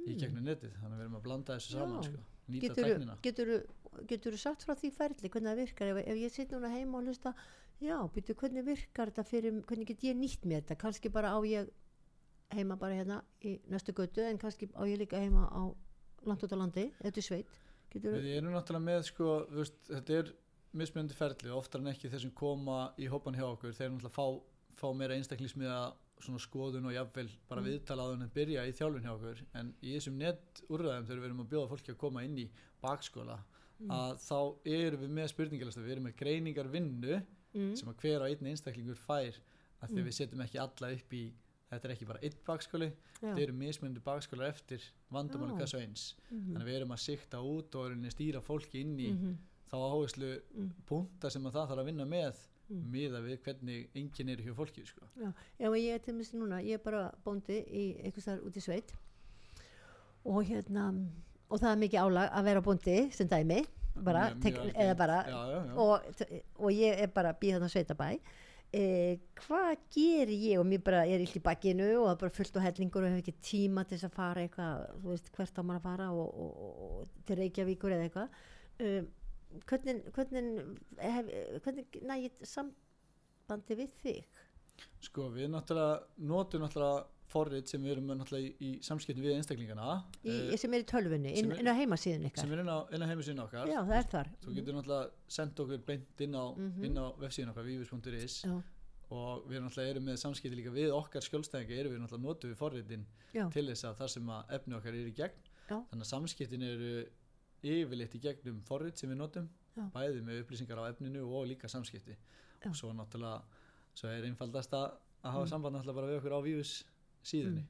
[0.09, 0.73] í gegnum netið.
[0.81, 2.03] Þannig að við erum að blanda þessu saman Mm.
[2.03, 2.11] Já.
[2.11, 3.53] sko, nýta Getur, teknina getur,
[4.11, 5.87] getur sagt frá því ferli hvernig það virkar?
[5.95, 7.35] Ef, ef ég sitt núna heima og hlusta
[7.81, 10.77] já, byrju, hvernig virkar þetta fyrir hvernig get ég nýtt mér þetta?
[10.77, 11.71] Kannski bara á ég
[12.53, 15.73] heima bara hérna í næstu götu en kannski á ég líka heima á
[16.27, 17.47] langt út á landi, þetta er sveit.
[17.91, 20.35] Getur, við erum náttúrulega með sko, þú veist, þetta er
[20.75, 24.27] mismunandi ferli oftar en ekki þeir sem koma í hópan hjá okkur þeir náttúrulega fá,
[24.81, 25.95] fá meira einstaklingsmiða
[26.25, 27.67] svona skoðun og jafnvel bara Mm.
[27.69, 29.43] viðtala á þennan byrja í þjálfun hjá okkur.
[29.55, 32.49] En í þessum netúrræðum þegar við erum að bjóða fólki að koma inn í
[32.83, 33.39] bakskóla
[33.81, 33.91] Mm.
[33.91, 37.23] að þá erum við með spurningalista við erum með greiningar vinnu
[37.55, 39.35] mm, sem að hver á einn einstaklingur fær
[39.83, 40.05] að því Mm.
[40.07, 41.33] við setjum ekki alla upp í
[41.71, 46.15] þetta er ekki bara einn bakskóli þetta eru mismunandi bakskólar eftir vandamáli hvers og eins.
[46.31, 49.37] Mhm, þannig við erum að sikta út og erum að stýra fólki inn í mhm,
[49.75, 52.83] þá áherslu mm, punta sem að það þarf að vinna með mm.
[52.95, 55.09] miða við hvernig enginn er hjá fólki sko.
[55.21, 55.31] Já,
[55.69, 58.65] og ég er til dæmis núna, ég er bara bóndi í einhvers þar út í
[58.65, 58.95] sveit
[60.25, 60.91] og hérna
[61.51, 63.61] og það er mikið álag að vera bóndi sem dæmi,
[63.95, 64.81] bara, Mjög- tek, mjög algengt.
[64.85, 65.75] eða bara já, já, já.
[65.85, 68.09] og, og ég er bara býð þarna sveitabæ
[68.75, 72.37] eh, hvað ger ég og mér bara er illt í bakkinu og það er bara
[72.39, 75.61] fullt á hellingur og hef ekki tíma til þess að fara eitthvað, þú veist, hvert
[75.61, 78.41] á maður að fara og, og, og, og til Reykjavíkur eða eitthvað
[78.89, 79.13] um,
[79.69, 80.45] hvernig hvernig,
[80.99, 81.27] hef,
[81.65, 84.25] hvernig nægit sambandi við þig?
[85.05, 89.95] Sko við náttúrulega notum náttúrulega forrið sem við erum náttúrulega í, í samskiptum við einstaklingana.
[90.25, 92.41] Í, eh, sem er í tölvunni, inn, er- inn á heimasíðun ykkar.
[92.45, 93.67] sem er inn á, inn á heimisíðun okkar.
[93.71, 94.31] Já, það er þar.
[94.45, 96.85] Þú getur náttúrulega sendt okkur beint inn á, Mhm.
[96.85, 98.63] inn á vefsíðun okkar vívis.is já,
[99.11, 102.57] og við náttúrulega erum með samskipti líka við okkar skjólstæðinga erum við náttúrulega notum við
[102.57, 105.43] forritin já, til þess að það sem að efni okkar er í gegn.
[105.71, 105.81] Já.
[105.91, 107.07] þannig að samskiptin eru
[107.65, 109.85] yfirleitt í gegnum forrit sem við notum Já.
[109.95, 112.69] bæði með upplýsingar á efninu og líka samskipti Já.
[112.71, 113.43] og svo náttúrulega
[113.95, 115.53] svo er einfaldast að, að hafa Mm.
[115.53, 116.73] samband náttúrulega bara við okkur á víus
[117.25, 117.67] síðunni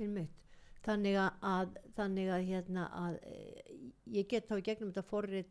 [0.00, 0.40] einmitt
[0.84, 3.38] þannig að, að þannig að hérna að e,
[4.18, 5.46] ég get þá í gegnum þetta forrið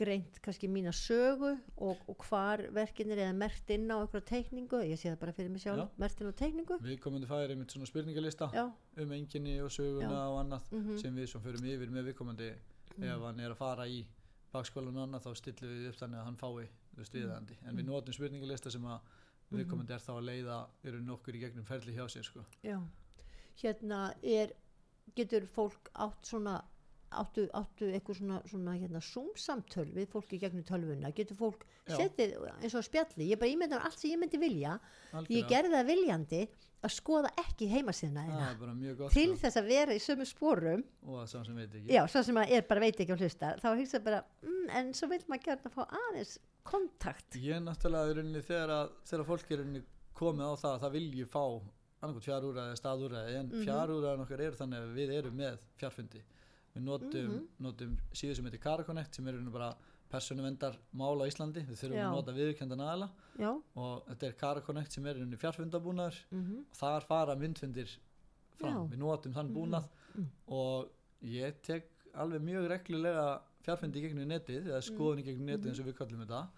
[0.00, 4.80] greint kannski mína sögu og, og hvar verkin er eða mert inn á einhverja teikningu,
[4.88, 5.98] ég sé það bara fyrir mig sjálf Já.
[6.00, 8.64] mert inn á teikningu við komum færi einmitt svona spurningalista já,
[9.04, 10.28] um enginni og söguna Já.
[10.32, 12.48] og annað mm sem við svo förum yfir með viðkomandi
[12.98, 14.04] ef hann er að fara í
[14.52, 17.84] bakskólan og annað þá stillum við upp þannig að hann fái veist viðandi en við
[17.84, 17.92] Mm.
[17.92, 19.00] notum spurningalista sem að
[19.52, 22.44] viðkomandi er þá að leiða eru nokkur í gegnum ferli hjá sér sko.
[22.62, 22.78] já
[23.62, 24.52] hérna er
[25.16, 26.62] getur fólk átt svona
[27.20, 31.12] áttu, áttu eitthvað svona, svona hérna, zoom-samtöl við fólki gegnum tölvuna?
[31.14, 31.96] Getur fólk Já.
[31.98, 33.28] setið eins og spjalli?
[33.32, 34.78] Ég bara ímyndan allt sem ég myndi vilja.
[35.12, 35.48] Ég Algjörlega.
[35.48, 36.42] gerði það viljandi
[36.82, 37.68] að skoða ekki
[38.82, 39.40] það er gott til sko.
[39.46, 40.84] þess að vera í sömu sporum.
[41.06, 41.92] Og það sem veit ekki.
[41.94, 45.20] Já, sem er bara veit ekki að hlusta þá hugsa bara, mm, en svo vil
[45.28, 47.36] maður gera að fá aðeins kontakt.
[47.38, 49.82] Ég er náttúrulega í rauninni þegar, að, þegar fólk er rauninni
[50.14, 51.44] komið á það að það vilji fá
[52.02, 53.64] annarkot fjárúræði eða staðúræði en Mhm.
[53.64, 56.22] fjárúræðin okkar eru þannig að við erum með fjárfundi
[56.74, 57.46] við notum, Mhm.
[57.60, 59.74] notum síðu sem heitir Caraconnect sem er rauninni bara
[60.10, 62.06] persónuvendar mál á Íslandi við þurfum Já.
[62.08, 63.10] að nota viðurkendan aðala
[63.76, 67.88] og þetta er Caraconnect sem er rauninni fjárfundabúnaður mm og þar fara myndfundir
[68.58, 68.96] fram, Já.
[68.96, 69.54] við notum þann Mhm.
[69.56, 70.26] búnað Mm.
[70.48, 70.88] og
[71.24, 75.68] ég tek alveg mjög reglulega fjárfundi í gegnum netið eða skoðun í gegnum netið Mhm.
[75.68, 76.48] eins og við kallum þetta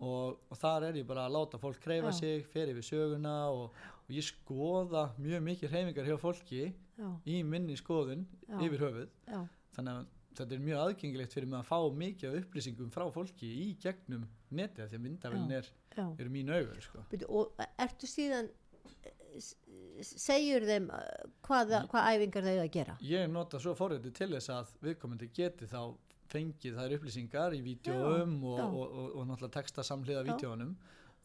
[0.00, 3.70] og, og þar er ég bara að láta fólk kreyfa sig, fer yfir söguna og,
[4.04, 8.58] og ég skoða mjög mikið hreyfingar hjá fólki já, í minni skoðun Já.
[8.66, 9.08] yfir höfuð.
[9.28, 9.40] Já,
[9.76, 13.68] þannig að þetta er mjög aðgengilegt fyrir mig að fá mikið upplýsingum frá fólki í
[13.80, 15.70] gegnum netið af því að myndavélin er,
[16.04, 17.04] er mín augur sko.
[17.28, 18.50] Og ertu síðan
[19.06, 19.52] eh,
[20.04, 22.96] segjur þeim eh, hvaða, hvað æfingar þau að gera?
[23.06, 25.80] Ég nota svo forriti til þess að viðkomandi geti þá
[26.34, 30.28] fengið þær upplýsingar í vídjóum og, og, og, og náttúrulega texta samhliða Já.
[30.32, 30.76] vídjónum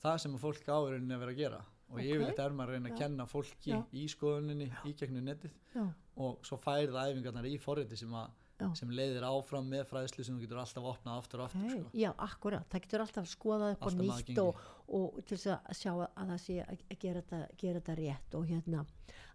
[0.04, 2.04] það sem að fólk áurinn er að vera að gera og Ok.
[2.06, 3.80] ég vil þetta er maður að reyna að kenna fólki Já.
[3.94, 5.56] í skoðuninni í gegnum netið.
[5.74, 5.88] Já,
[6.20, 8.32] og svo færi það æfingarnar í forriti sem, að,
[8.76, 11.92] sem leiðir áfram með fræðslu sem þú getur alltaf opnað aftur og aftur hey, sko.
[11.94, 15.92] já, akkurat það getur alltaf upp á Alltaf nýtt og, og til þess að sjá
[15.96, 18.86] að það sé að að gera þetta, gera þetta rétt og hérna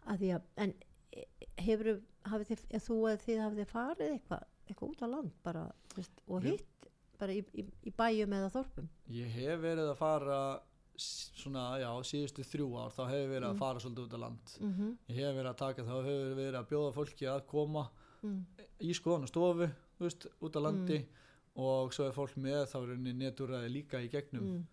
[0.04, 0.74] að því að en
[1.64, 1.90] hefur
[2.44, 6.46] þið, þú eða þið hafið þið farið eitthvað eitthvað út á land bara veist, og
[6.46, 6.88] hitt
[7.20, 8.88] bara í, í, í bæjum eða þorpum?
[9.14, 10.38] Ég hef verið að fara
[10.96, 13.58] svona, já, síðustu þrjú ár þá hefur verið að Mm.
[13.58, 16.68] fara svolítið út á land mm ég hef verið að taka þá hefur verið að
[16.70, 17.88] bjóða fólki að koma
[18.22, 18.44] mm,
[18.80, 19.66] í skoðan og stofu
[19.98, 21.06] þú veist, út á landi
[21.56, 24.64] og svo er fólk með þá er henni netúræði líka í gegnum, mm,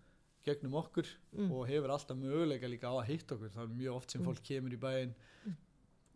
[0.46, 1.06] gegnum okkur
[1.38, 4.22] mm, og hefur alltaf möguleika líka á að hitta okkur það er mjög oft sem
[4.22, 4.28] Mm.
[4.28, 5.14] fólk kemur í bæinn
[5.46, 5.56] Mm.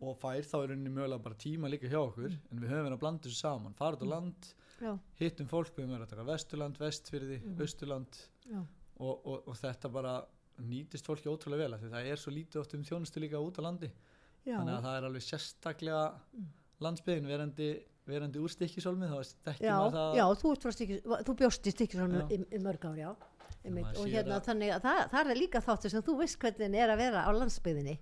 [0.00, 2.38] og fær þá er henni mögulega bara tíma líka hjá okkur Mm.
[2.52, 4.10] en við höfum verið að blanda þessu saman, fara út á Mm.
[4.10, 7.56] land já, hittum fólk, við höfum verið að taka vesturland, vestfyrði, Mm.
[8.98, 10.14] Og, og, og þetta bara
[10.66, 13.90] nýtist fólki ótrúlega vel það er svo lítið oft um þjónustu líka út á landi.
[14.46, 16.02] Já, þannig að það er alveg sérstaklega
[16.86, 17.68] landsbyðin verandi,
[18.06, 19.16] verandi úr stikkisólmi þá
[19.60, 20.16] já, maður það.
[20.16, 20.52] já, þú,
[21.26, 22.26] þú bjóst í stykkisólmi Já.
[22.36, 23.08] í, í mörg ár, já.
[23.66, 26.92] Og hérna að- þannig að það, það er líka þáttur sem þú veist hvernig er
[26.94, 27.96] að vera á landsbyðinni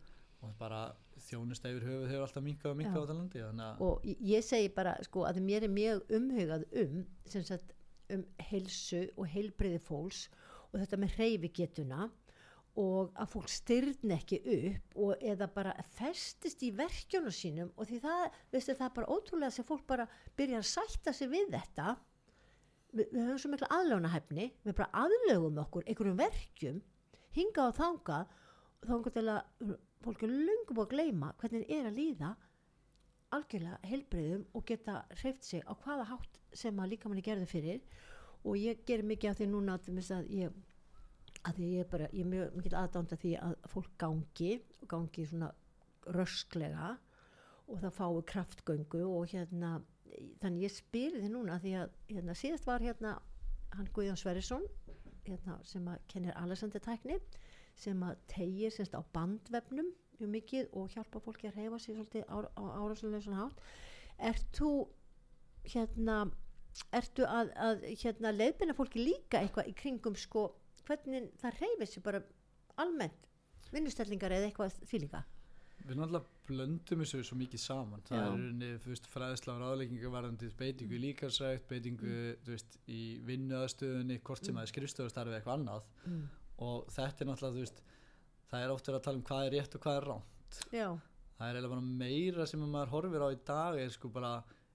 [0.45, 0.81] og bara
[1.25, 4.45] þjónusta yfir höfuð hefur alltaf minkað og minkað á landi þannig að og ég- ég
[4.45, 7.73] segi bara sko að mér er mjög umhugað um sem sagt
[8.13, 10.44] um heilsu og heilbriði fólks og
[10.83, 12.09] þetta með hreyfigetuna
[12.81, 18.01] og að fólk styrn ekki upp og eða bara festist í verkjónu sínum og því
[18.03, 21.95] það, veistu, það er bara ótrúlega sem fólk bara byrja að sætta sig við þetta.
[22.95, 26.83] Við, við höfum svo mikla aðlögunahefni við bara aðlögum okkur einhverjum verkjum
[27.35, 28.19] hinga og þanga
[28.85, 29.71] þanga til að
[30.05, 30.35] fólk er
[30.69, 32.33] búið að gleyma hvernig er að líða
[33.35, 37.81] algjörlega heilbreyðum og geta hreift sig á hvaða hátt sem að líka manni gerði fyrir
[38.45, 40.63] og ég gerir mikið af því núna að ég
[41.45, 45.27] að ég er bara, ég er mjög mikið aðdánda því að fólk gangi og gangi
[45.29, 45.51] svona
[46.17, 46.95] rösklega
[47.69, 49.75] og það fái kraftgöngu og hérna
[50.41, 53.17] þannig ég spyrir því núna því að hérna, síðast var hérna
[53.75, 54.65] hann Guðjón Sverrisson
[55.27, 57.19] hérna, sem að kennir Alexander tækni
[57.81, 59.91] sem að tegir semst á bandvefnum
[60.21, 63.63] mjög mikið og hjálpa fólki að reyfa sig svolítið á, árásunlega hátt.
[64.19, 64.71] Ert þú
[65.67, 66.19] hérna
[66.93, 70.49] ertu að, að hérna leiðbina fólki líka eitthvað í kringum sko
[70.89, 72.21] hvernig það reyfir sig bara
[72.83, 73.29] almennt
[73.73, 75.23] vinnustellingar eða eitthvað því líka?
[75.85, 78.03] Við náttúrulega blöndum þessu svo mikið saman.
[78.09, 78.69] Það Já.
[78.69, 82.13] er fræðisla og ráðleggingu varðandi beitingu í líkarsrækt beitingu,
[82.45, 84.59] þú veist, í vinnuðastöðunni hvort sem Mm.
[84.61, 85.83] það er skrifstofustarfi eitthvað annað.
[86.07, 86.23] Mm.
[86.65, 87.83] og þetta er náttúrulega, veist
[88.51, 90.89] það er oft verið að tala um hvað er rétt og hvað er ránt já,
[91.39, 94.31] það er eiginlega bara meira sem maður horfir á í dag er sko bara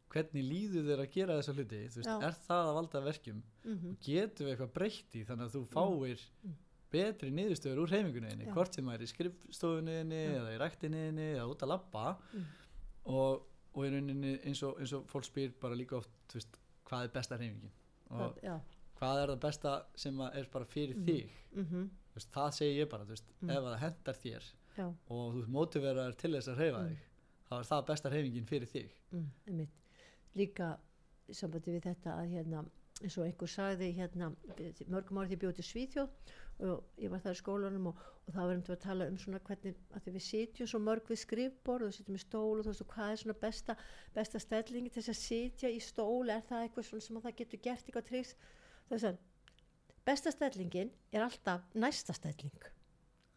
[0.09, 4.47] hvernig líður þér að gera þessa hluti veist, er það að valda verkjum mm getum
[4.47, 6.55] við eitthvað breytt í þannig að þú fáir Mm.
[6.91, 8.53] betri niðurstöður úr heimingunniðinni Já.
[8.55, 10.31] hvort sem það er í skrifstofunniðinni Já.
[10.39, 12.45] eða í ræktinniðinni eða út að labba Mm.
[13.05, 13.45] og,
[13.75, 16.57] og eins og, eins og fólk spyr bara líka oft veist,
[16.89, 17.71] hvað er besta heimingin
[18.09, 18.61] og það,
[18.99, 21.05] hvað er það besta sem er bara fyrir Mm.
[21.05, 23.49] þig mm Þú veist, það segi ég bara Mm.
[23.51, 24.43] ef það hendar þér
[24.77, 26.89] já, og þú mótiveraður til þess að hreyfa Mm.
[26.89, 26.99] þig
[27.49, 29.78] þá er það besta hreyfingin fyrir þig mm, einmitt.
[30.37, 30.73] Líka
[31.31, 32.65] sambandi við þetta að hérna
[32.99, 34.31] eins og einhver sagði hérna
[34.91, 36.33] mörgum árið ég bjóð til Svíþjóð
[36.67, 39.19] og ég var þar í skólanum og, og það var um til að tala um
[39.21, 42.73] svona hvernig að við sitjum svo mörg við skrifborð og sitjum í stól og þú
[42.73, 43.75] veist og hvað er svona besta,
[44.17, 46.27] besta stellingi til þess að sitja í stól?
[46.33, 48.35] Er það eitthvað svona sem að það getur gert eitthvað tryggs
[48.89, 49.23] þess að
[50.09, 52.67] besta stellingin er alltaf næsta stelling.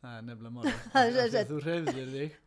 [0.03, 2.39] Það er nefnilega Það sagt- þú hreyfðir þig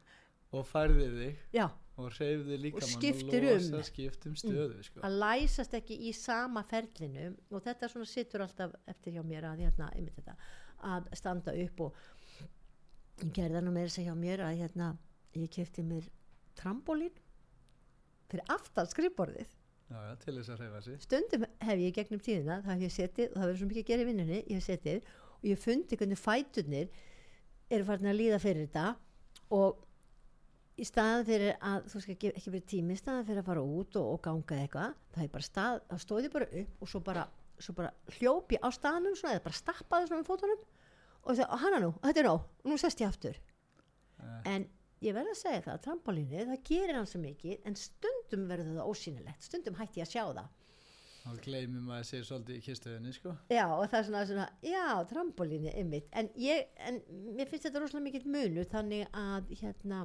[0.55, 1.39] og færðir þig.
[1.55, 3.83] Já, og hreyfðir líka skiptir um.
[3.87, 5.01] skiptum stöðu sko.
[5.07, 9.63] að læsast ekki í sama ferlinu og þetta svona sittur alltaf eftir hjá mér að
[9.63, 10.35] hérna, þetta,
[10.91, 12.01] að standa upp og
[13.23, 14.89] ég gerði það nú meira að hjá mér að hérna,
[15.39, 16.09] ég kefti mér
[16.59, 17.15] trampolín
[18.31, 22.59] fyrir aftan skrifborðið já, já, til þess að hreyfa sig stundum hef ég gegnum tíðina
[22.65, 24.67] það hef ég setið og það verður svo mikið að gera í vinnunni ég hef
[24.67, 27.03] setið og ég hef fundið hvernig fæturnir
[27.71, 28.87] eru farin að líða fyrir þetta
[29.55, 29.84] og
[30.75, 33.97] í staðan fyrir að þú skal ekki, verið tími í staðan fyrir að fara út
[34.01, 37.25] og, og ganga eitthvað það er bara stað, það stóði bara upp og svo bara,
[37.59, 40.63] svo bara hljópi á staðnum svona, eða bara stappaði svona með fótunum
[41.25, 43.39] og það, hana nú, þetta er nóg, nú sest ég aftur
[44.23, 44.67] Eh, en
[45.03, 48.77] ég verð að segja það að trampolínu, það gerir hann svo mikið en stundum verður
[48.77, 50.53] það ósýnilegt stundum hætti ég að sjá það
[51.25, 53.31] þá gleymum maður sér svolítið í kistöðinni sko.
[53.49, 56.05] Já, og það er svona, svona já, trampolíni, einmitt.
[56.13, 56.99] En ég, en
[57.33, 60.03] mér finnst þetta rosalega mikill munur þannig að, hérna,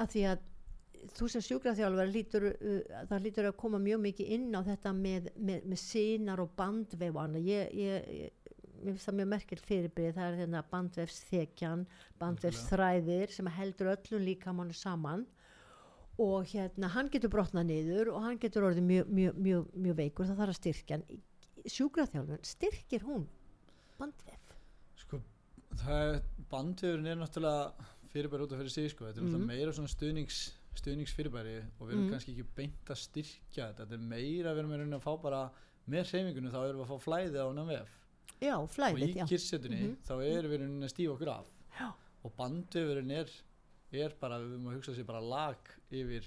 [0.00, 0.48] að því að
[1.16, 5.28] þú sem sjúkraþjálfur lítur, uh, það lítur að koma mjög mikið inn á þetta með,
[5.36, 7.48] með, með sínar og bandvef og annað.
[7.50, 11.84] Ég, ég, ég, mér finnst það mjög merkilt fyrirbyrði, það er hérna bandvefsþekjan,
[12.22, 15.26] bandvefsþræðir sem heldur öllum líkamannu saman.
[16.20, 20.28] Og hérna hann getur brotnað niður og hann getur orðið mjög, mjög, mjög, mjög veikur.
[20.28, 21.22] Það þarf að styrkja hann.
[21.72, 23.24] Sjúkraþjálfun, styrkir hún
[23.98, 24.54] bandvef?
[24.98, 25.22] Sko,
[25.82, 26.18] það
[26.50, 29.04] bandhefurinn er náttúrulega fyrirbæri út af fyrir sig sko.
[29.04, 29.46] þetta er náttúrulega Mhm.
[29.46, 32.10] meira svona stuðnings stuðningsfyrirbæri og við erum Mhm.
[32.12, 35.50] kannski ekki beint að styrkja þetta þetta er meira við erum að að fá bara
[35.88, 37.88] með hreyfingunum þá erum við að fá flæði á annan vef
[38.40, 39.96] já, og í flæðið, kyrsetunni Mhm.
[40.06, 41.46] þá erum við að stífa okkur af
[41.80, 41.92] Já.
[42.24, 43.28] og bandvefurinn er,
[43.92, 45.56] er bara, við höfum að hugsa sér bara lag
[45.90, 46.24] yfir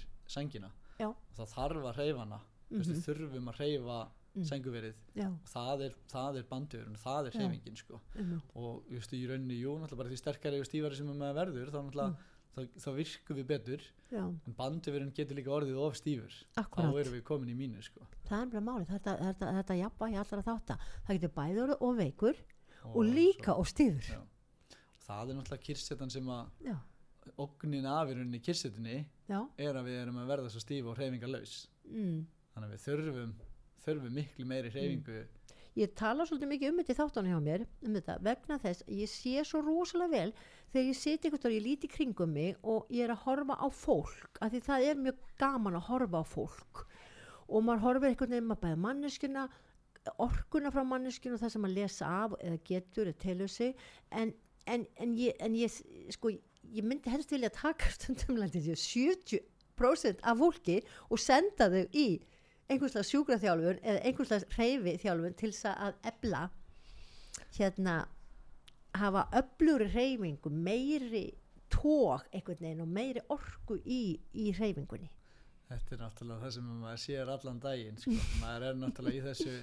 [1.08, 3.02] og það þarf að hreyfa hana mm Mhm.
[3.02, 4.44] þurfum að hreyfa Mm.
[4.50, 4.94] senguverið
[5.26, 7.38] og það er, það er bandvefurinn, það er Já.
[7.40, 8.00] hreyfingin sko.
[8.20, 11.70] um, og veist, í rauninni, jú, náttúrulega bara því sterkari og stífari sem maður verður
[11.72, 12.24] þá náttúrulega Mm.
[12.56, 13.82] þá, þá virkum við betur
[14.12, 17.00] já, en bandvefurinn getur líka orðið of stífur þá akkurat.
[17.00, 18.00] erum við komin í mínu sko.
[18.28, 20.70] Það er bara málið, þetta, þetta, þetta jafnvægi allra þátt
[21.06, 22.36] það getur orðið og veikur
[22.84, 24.08] og, Og líka svo- og stífur.
[24.08, 24.20] Já.
[25.06, 26.76] það er náttúrulega kyrsetan sem að Já,
[27.38, 30.96] ógnin af í rauninni kyrsetunni já, er að við erum að verða svo stíf og
[30.96, 32.24] hreyfingarlaus mm.
[32.54, 33.34] þannig að við þurfum
[33.86, 35.24] þurfum miklu meiri hreyfingu.
[35.76, 39.00] Ég tala svolítið mikið um þetta í þáttunum hjá mér um þetta, vegna þess að
[39.02, 40.30] ég sé svo rosalega vel
[40.72, 43.66] þegar ég siti einhvern veginn, ég líti kringum mig og ég er að horfa á
[43.68, 46.82] fólk af því það er mjög gaman að horfa á fólk.
[47.52, 49.46] Og maður horfir einhvern veginn maður bæði manneskjuna
[50.22, 53.76] orkuna frá manneskjuna og það sem maður lesa af eða getur eða telur sig.
[54.10, 54.32] En,
[54.64, 55.76] en, en, ég, en ég
[56.14, 60.80] sko ég myndi helst vilja taka stundum landið 70% af fólki
[61.10, 62.08] og senda þau í
[62.66, 66.42] einhverslega sjúkraþjálfun eða einhverslega reyfi þjálfun til þess að ebla
[67.56, 67.96] hérna
[68.96, 71.26] hafa öfluri reyfingu meiri
[71.72, 75.10] tók einhvern veginn og meiri orku í, í reyfingunni
[75.66, 78.14] þetta er náttúrulega það sem maður sér allan daginn sko.
[78.42, 79.56] maður er náttúrulega í þessu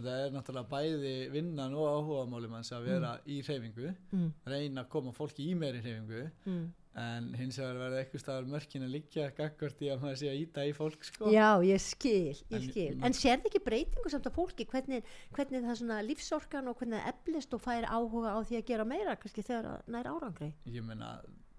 [0.00, 4.28] það er náttúrulega bæði vinnan og áhuga málum hans að vera í hreyfingu mm.
[4.48, 6.68] reyna að koma fólki í meiri hreyfingu Mm.
[6.98, 10.40] En hins vegar verða eitthvað staðar mörkin að liggja gaggvart í að maður sé að
[10.40, 11.28] íta í fólk sko.
[11.30, 12.88] Já, ég skil, ég En- skil.
[13.06, 15.04] En, sérðu ekki breytingu samt á fólki, hvernig,
[15.36, 18.84] hvernig það svona lífsorkan og hvernig það eflist og fær áhuga á því að gera
[18.84, 20.50] meira, kannski þegar það nær árangri?
[20.66, 21.12] ég meina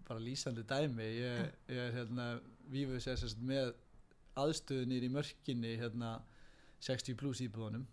[0.08, 2.28] bara lýsandi dæmi ég, ég er hérna
[2.68, 3.72] vífuð sér sérst með
[4.36, 6.18] aðstöðunir í mörkinni hérna
[6.84, 7.86] 60 pluss íbúðunum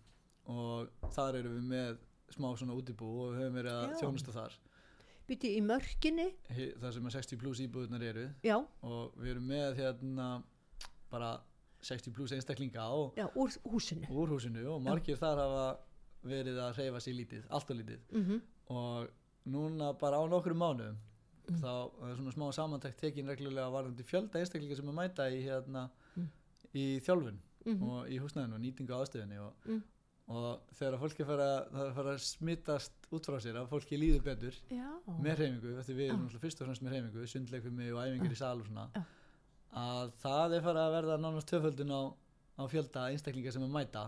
[0.49, 1.97] og þar erum við með
[2.35, 4.57] smá svona útibú og við höfum verið að þjónusta þar
[5.29, 9.47] Byrju í mörkinni, Hi- þar sem að 60 pluss íbúðunar eru já, og við erum
[9.51, 10.29] með hérna
[11.11, 11.39] bara
[11.81, 14.07] 60 pluss einstaklinga á já, úr húsinu.
[14.09, 15.79] úr húsinu og margir þar hafa
[16.25, 19.07] verið að hreyfa sér lítið, allt og lítið Mm og
[19.49, 20.97] núna bara á nokkrum mánuðum
[21.49, 21.55] Mm.
[21.63, 25.89] þá er svona smá samantækt tekin reglulega varðandi fjölda einstaklinga sem að mæta í hérna
[26.15, 26.27] Mm.
[26.75, 27.81] í þjálfun -hmm.
[27.89, 29.81] og í húsnæðinu og nýtingu á aðstöðunni og, Mm.
[30.29, 31.45] Og þegar fólki fara,
[31.95, 36.05] fara að smittast út frá sér að fólki líður betur Já, með hreyfingu, því við
[36.11, 38.85] erum náttúrulega fyrst og fremst með hreyfingu, sundleikumi og æfingar í sal og svona
[39.79, 42.01] að það er fara að verða nánast töföldun á,
[42.57, 44.05] á fjölda einstaklinga sem að mæta.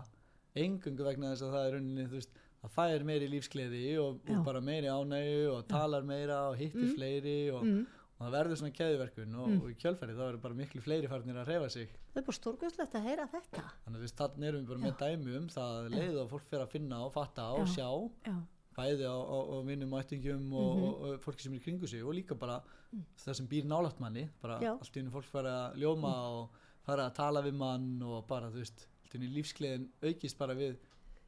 [0.58, 4.60] Engungu vegna þess að það er rauninni veist, það fær meiri lífsgleði og, og bara
[4.62, 6.94] meiri ánægu og talar meira og hittir Mm.
[6.98, 7.86] fleiri og, mm.
[8.22, 9.60] Og það verður svona keðverkun og, Mm.
[9.62, 12.38] og í kjölfæri þá eru bara miklu fleiri farnir að hreyfa sig það er bara
[12.38, 13.62] stórkvæslegt að heyra þetta.
[13.84, 16.60] þannig að þannig erum við bara með dæmi um það að leið og fólk fer
[16.60, 17.74] að finna og fatta og Já.
[17.74, 18.34] sjá Já,
[18.76, 19.56] bæði á, á, á
[20.00, 20.84] ættingjum og, Mhm.
[20.84, 22.62] og, og fólki sem er í kringu sig og líka bara
[22.92, 23.04] Mm.
[23.18, 24.72] það sem býr nálægt manni bara Já.
[24.78, 26.50] allt í hennu fólk fara að ljóma og
[26.84, 30.54] fara að tala við mann og bara þú veist, allt í hennu lífsgleðin aukist bara
[30.54, 30.76] við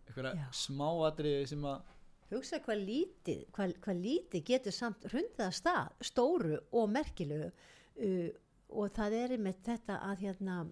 [0.07, 0.49] einhverja Já.
[0.53, 1.81] smáatriði sem að
[2.39, 8.31] hugsa hvað lítið, hvað, hvað lítið getur samt hrundið að stað, stóru og merkilegu uh,
[8.75, 10.63] og það er með þetta að hérna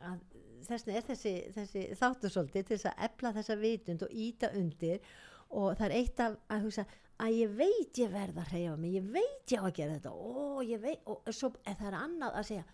[0.00, 0.22] að
[0.64, 5.12] þessna er þessi, þessi þáttur svolítið til þess að efla þessa vitund og íta undir
[5.50, 6.84] og það er eitt af að hugsa
[7.20, 10.12] að ég veit ég verð að hreyfa mig, ég veit ég á að gera þetta
[10.14, 12.66] og ég veit, og svo er það annað að segja,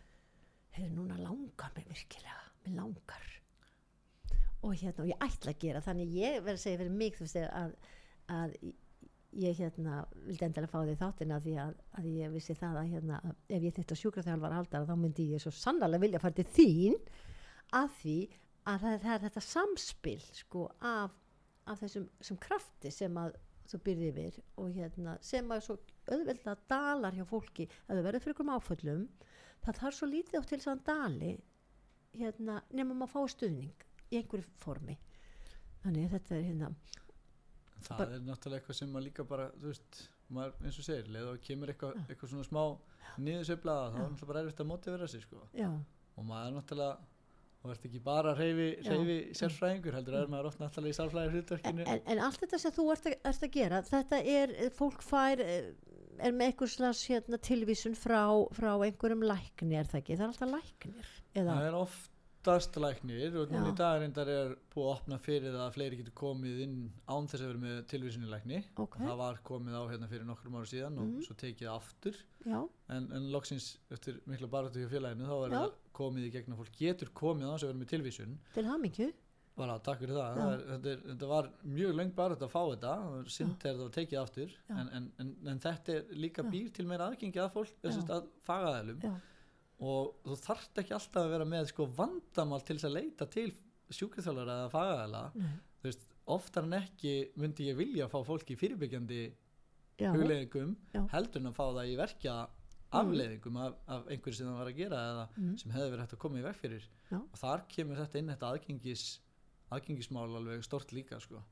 [0.77, 3.25] hefur núna langar mig virkilega, mig langar.
[4.67, 7.27] Og hérna, og ég ætla að gera þannig ég verð að segja fyrir mig þú
[7.27, 7.75] veist að,
[8.33, 8.57] að
[9.37, 13.21] ég hérna vildi endilega fá því þáttina því að, að ég vissi það að hérna
[13.21, 16.97] að ef ég þetta sjúkraþjálfar aldar þá myndi ég svo sannlega vilja fara til þín
[17.77, 18.17] að því
[18.67, 21.19] að það, það er þetta samspil sko af,
[21.67, 26.55] af þessum sem krafti sem að þú byrði yfir og hérna sem að svo auðvelda
[26.71, 27.67] dalar hjá fólki.
[27.87, 29.07] Að þau verður fyrir einhverjum áföllum
[29.65, 31.33] það þarf svo lítið á til þess að dali
[32.17, 34.97] hérna nema maður fá stuðning í einhverju formi.
[35.83, 36.71] Þannig að þetta er hérna
[37.87, 40.01] það Bara- er náttúrulega eitthvað sem að líka bara þú veist,
[40.37, 42.63] maður eins og segir leið og kemur eitthvað, eitthvað svona smá
[43.27, 45.45] niðursveifla þá er náttúrulega bara erfitt að mótivera sig sko.
[46.17, 46.97] og maður er náttúrulega
[47.67, 48.93] og ert ekki bara reyfi, Já.
[48.93, 52.61] reyfi sérfræðingur heldur er maður oft náttúrulega í sálfræði en, hlutverkinu en, en allt þetta
[52.63, 57.03] sem þú ert að, ert að gera þetta er, fólk fær er með einhvers slags
[57.11, 58.23] hérna, tilvísun frá,
[58.57, 61.79] frá einhverjum lækni er það ekki, það er alltaf læknir eða, það er
[62.47, 65.97] oftast læknir og núna í dag reyndar er búið að opna fyrir það að fleiri
[65.99, 66.77] getur komið inn
[67.11, 70.59] án þess að vera með tilvísinni lækni ok, það var komið á hérna fyrir nokkrum
[70.61, 71.23] ára síðan og Mhm.
[71.27, 72.17] svo tekið aftur.
[72.47, 76.61] En, en loksins eftir mikla baráttu hjá félaginu þá er það komið í gegn að
[76.63, 78.37] fólk getur komið á þess að vera með tilvísun.
[78.55, 79.13] Til hamingju.
[79.57, 82.63] Bara takk fyrir það, það er, þetta, er, þetta var mjög löng bara að fá
[82.77, 82.91] þetta.
[83.09, 83.47] Og Já.
[83.59, 84.51] þegar það var tekið aftur.
[84.69, 89.15] En, en, en, þetta er líka býr til meira aðgengi að fólk að fagaðælum Já.
[89.81, 93.51] Og þú þarft ekki alltaf að vera með sko vandamál til þess að leita til
[93.93, 95.51] sjúkriðþjólara eða fagaðæla Nei.
[95.83, 96.07] þú veist,
[96.37, 99.21] oftar en ekki myndi ég vilja fá fólki fyrirbyggjandi
[100.01, 100.11] Já.
[100.13, 101.03] hugleðingum Já.
[101.13, 102.37] heldur en að fá það í verkja
[102.97, 105.57] afleðingum af, af einhverju sem það var að gera eða Mm.
[105.59, 107.19] sem hefði verið hægt að koma í veg fyrir Já.
[107.21, 109.05] og þar kemur þetta inn þetta aðgengis
[109.75, 111.43] aðgengismál alveg stort líka sko.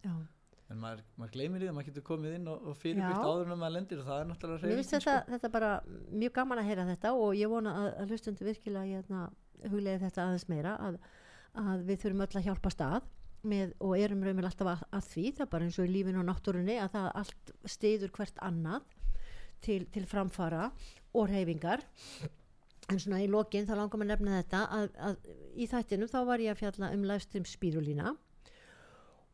[0.75, 3.59] En maður, maður gleymir því að maður getur komið inn og, og fyrirbyggt áður að
[3.61, 5.72] maður lendir og það er náttúrulega Mér finnst þetta, þetta bara
[6.11, 9.20] mjög gaman að heyra þetta og ég vona að, að hlustundu virkilega hérna,
[9.68, 10.99] huglega þetta aðeins meira að,
[11.62, 13.09] að við þurfum öll að hjálpa stað
[13.45, 15.27] með, og erum raumil alltaf að, að því.
[15.37, 18.89] Það er bara eins og í lífinu og náttúrunni að það allt stiður hvert annað
[19.64, 20.70] til, til framfara
[21.14, 21.85] og reyfingar
[22.91, 26.18] en svona í lokin þá langar maður að nefna þetta að, að í þættinum þá
[26.29, 28.14] var ég að fjalla um livestream spírulína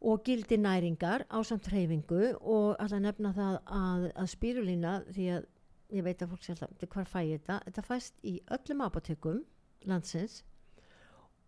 [0.01, 5.49] og gildi næringar á samt hreyfingu og alltaf nefna það að, að spírulína því að
[5.91, 7.59] ég veit að fólk sé alltaf, "Bíddu, hvar fæ ég þetta?
[7.67, 9.45] Þetta fæst í öllum apotekum
[9.85, 10.43] landsins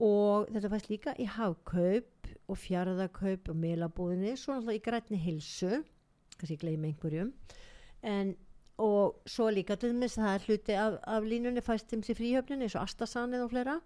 [0.01, 5.85] og þetta fæst líka í hafkaup og fjaraðakaup og meilabúðinni svo náttúrulega í grætni hilsu
[6.37, 7.33] kannski ég gleymi einhverjum.
[8.03, 8.37] En
[8.83, 12.67] og svo líka til dæmis það er hluti af, af línunni fæst þeim sér fríhöfninni
[12.67, 13.81] eins og Astasanið og fleira.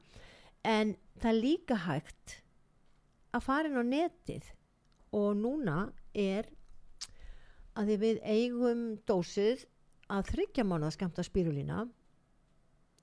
[0.65, 2.43] En það er líka hægt
[3.37, 4.56] að fara inn á netið
[5.17, 5.79] og núna
[6.15, 6.49] er
[7.77, 9.65] að við eigum dósið
[10.13, 11.87] að þryggja mánuða skamta spírulína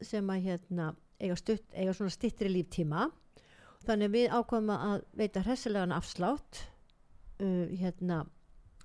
[0.04, 3.10] sem að hérna eiga, stutt, eiga svona stittri líftíma.
[3.84, 6.64] Þannig við ákvæmum að veita hressilegan afslátt
[7.44, 8.24] uh, hérna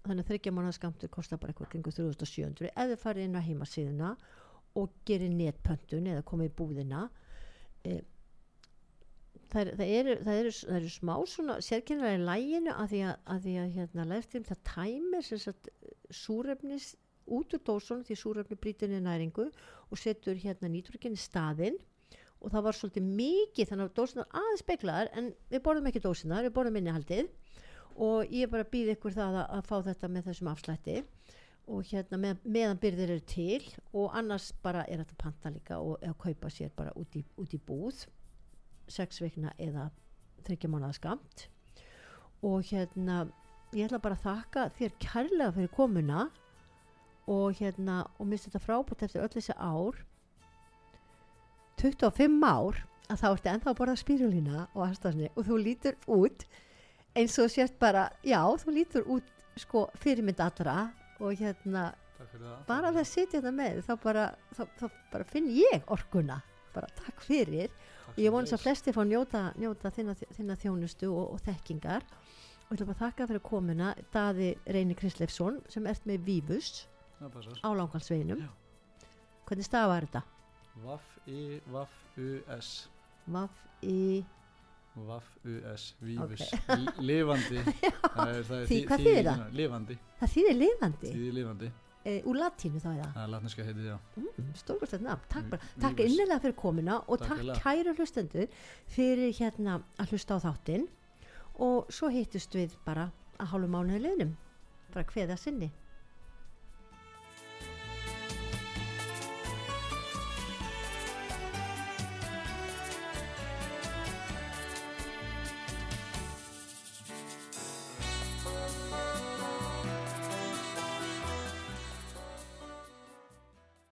[0.03, 3.43] þannig að þryggja mánuða skamtu kostar bara eitthvað kringu 3700 ef þið farið inn á
[3.45, 4.12] heimasíðuna
[4.79, 7.03] og gerir netpöntun eða komið í búðina
[7.85, 8.03] eh,
[9.53, 13.18] það, það, eru, það, eru, það eru smá svona sérkennilega í læginu að því að,
[13.34, 15.70] að, því að hérna, lefstým það tæmir sagt,
[16.14, 16.88] súrefnis
[17.28, 19.46] út úr dósunum því súrefni niður næringu
[19.88, 21.78] og setur hérna nýtrúkin í staðinn.
[22.38, 26.44] Og það var svolítið mikið þannig að dósunar aðeins speklaðar en við borðum ekki dósunar,
[26.46, 27.32] við borðum innihaldið.
[27.99, 31.01] Og ég bara að býða ykkur það að, að fá þetta með þessum afslætti.
[31.68, 35.99] Og hérna með, meðan byrðir eru til og annars bara er þetta panta líka og
[36.22, 38.07] kaupa sér bara út í, út í búð
[38.93, 39.89] sex vikna eða
[40.47, 41.49] þryggja mánuða skamt
[42.47, 43.26] og hérna
[43.74, 46.28] ég ætla bara að þakka þér kærlega fyrir komuna
[47.28, 49.99] og hérna og minnst þetta frábært eftir öll þessi ár.
[51.78, 52.78] 25 ár
[53.09, 56.47] að þá ertu ennþá að borða spírulína og aðstafni og þú lítur út
[57.18, 59.28] eins og sért bara, já, þú lítur út
[59.59, 61.91] sko fyrirmynd allra og hérna
[62.68, 64.24] bara að það sitja þetta með þá bara,
[64.57, 66.41] þá, þá bara finn ég orkuna.
[66.74, 67.72] Bara takk fyrir
[68.16, 72.02] ég vonast fyrir að flesti fá njóta, njóta þinna, þinna þjónustu og, og þekkingar.
[72.68, 76.18] Og ég ætla bara þakka fyrir komuna Daði Reyni Kristleifsson sem ert með
[77.34, 77.61] passar.
[77.64, 78.42] á Langalsveginum
[79.48, 80.22] hvernig stafar þetta?
[80.84, 82.68] Vaff-I-Vaff-U-S
[83.26, 84.24] Vaff í
[84.98, 86.42] Vaff-U-S Vívus.
[86.74, 87.61] L- Lifandi.
[88.18, 89.42] Það er, það er Því- hvað þýðir það?
[89.61, 89.96] Lifandi.
[90.20, 91.11] Það þýðir lifandi?
[91.14, 91.68] Þýðir lifandi
[92.09, 93.96] e, úr latínu þá er það er latneska heitið, já.
[94.16, 95.62] Mm, stórkvæmstætt nafn, takk Mm, bara.
[95.82, 96.06] takk Vífus.
[96.12, 98.46] innilega fyrir komuna og Takk takk, kæru hlustendur
[98.96, 100.86] fyrir hérna að hlusta á þáttinn.
[101.59, 104.32] Og svo hittust við bara að hálfu mánuði liðnum.
[104.94, 105.70] Bara hveða sinni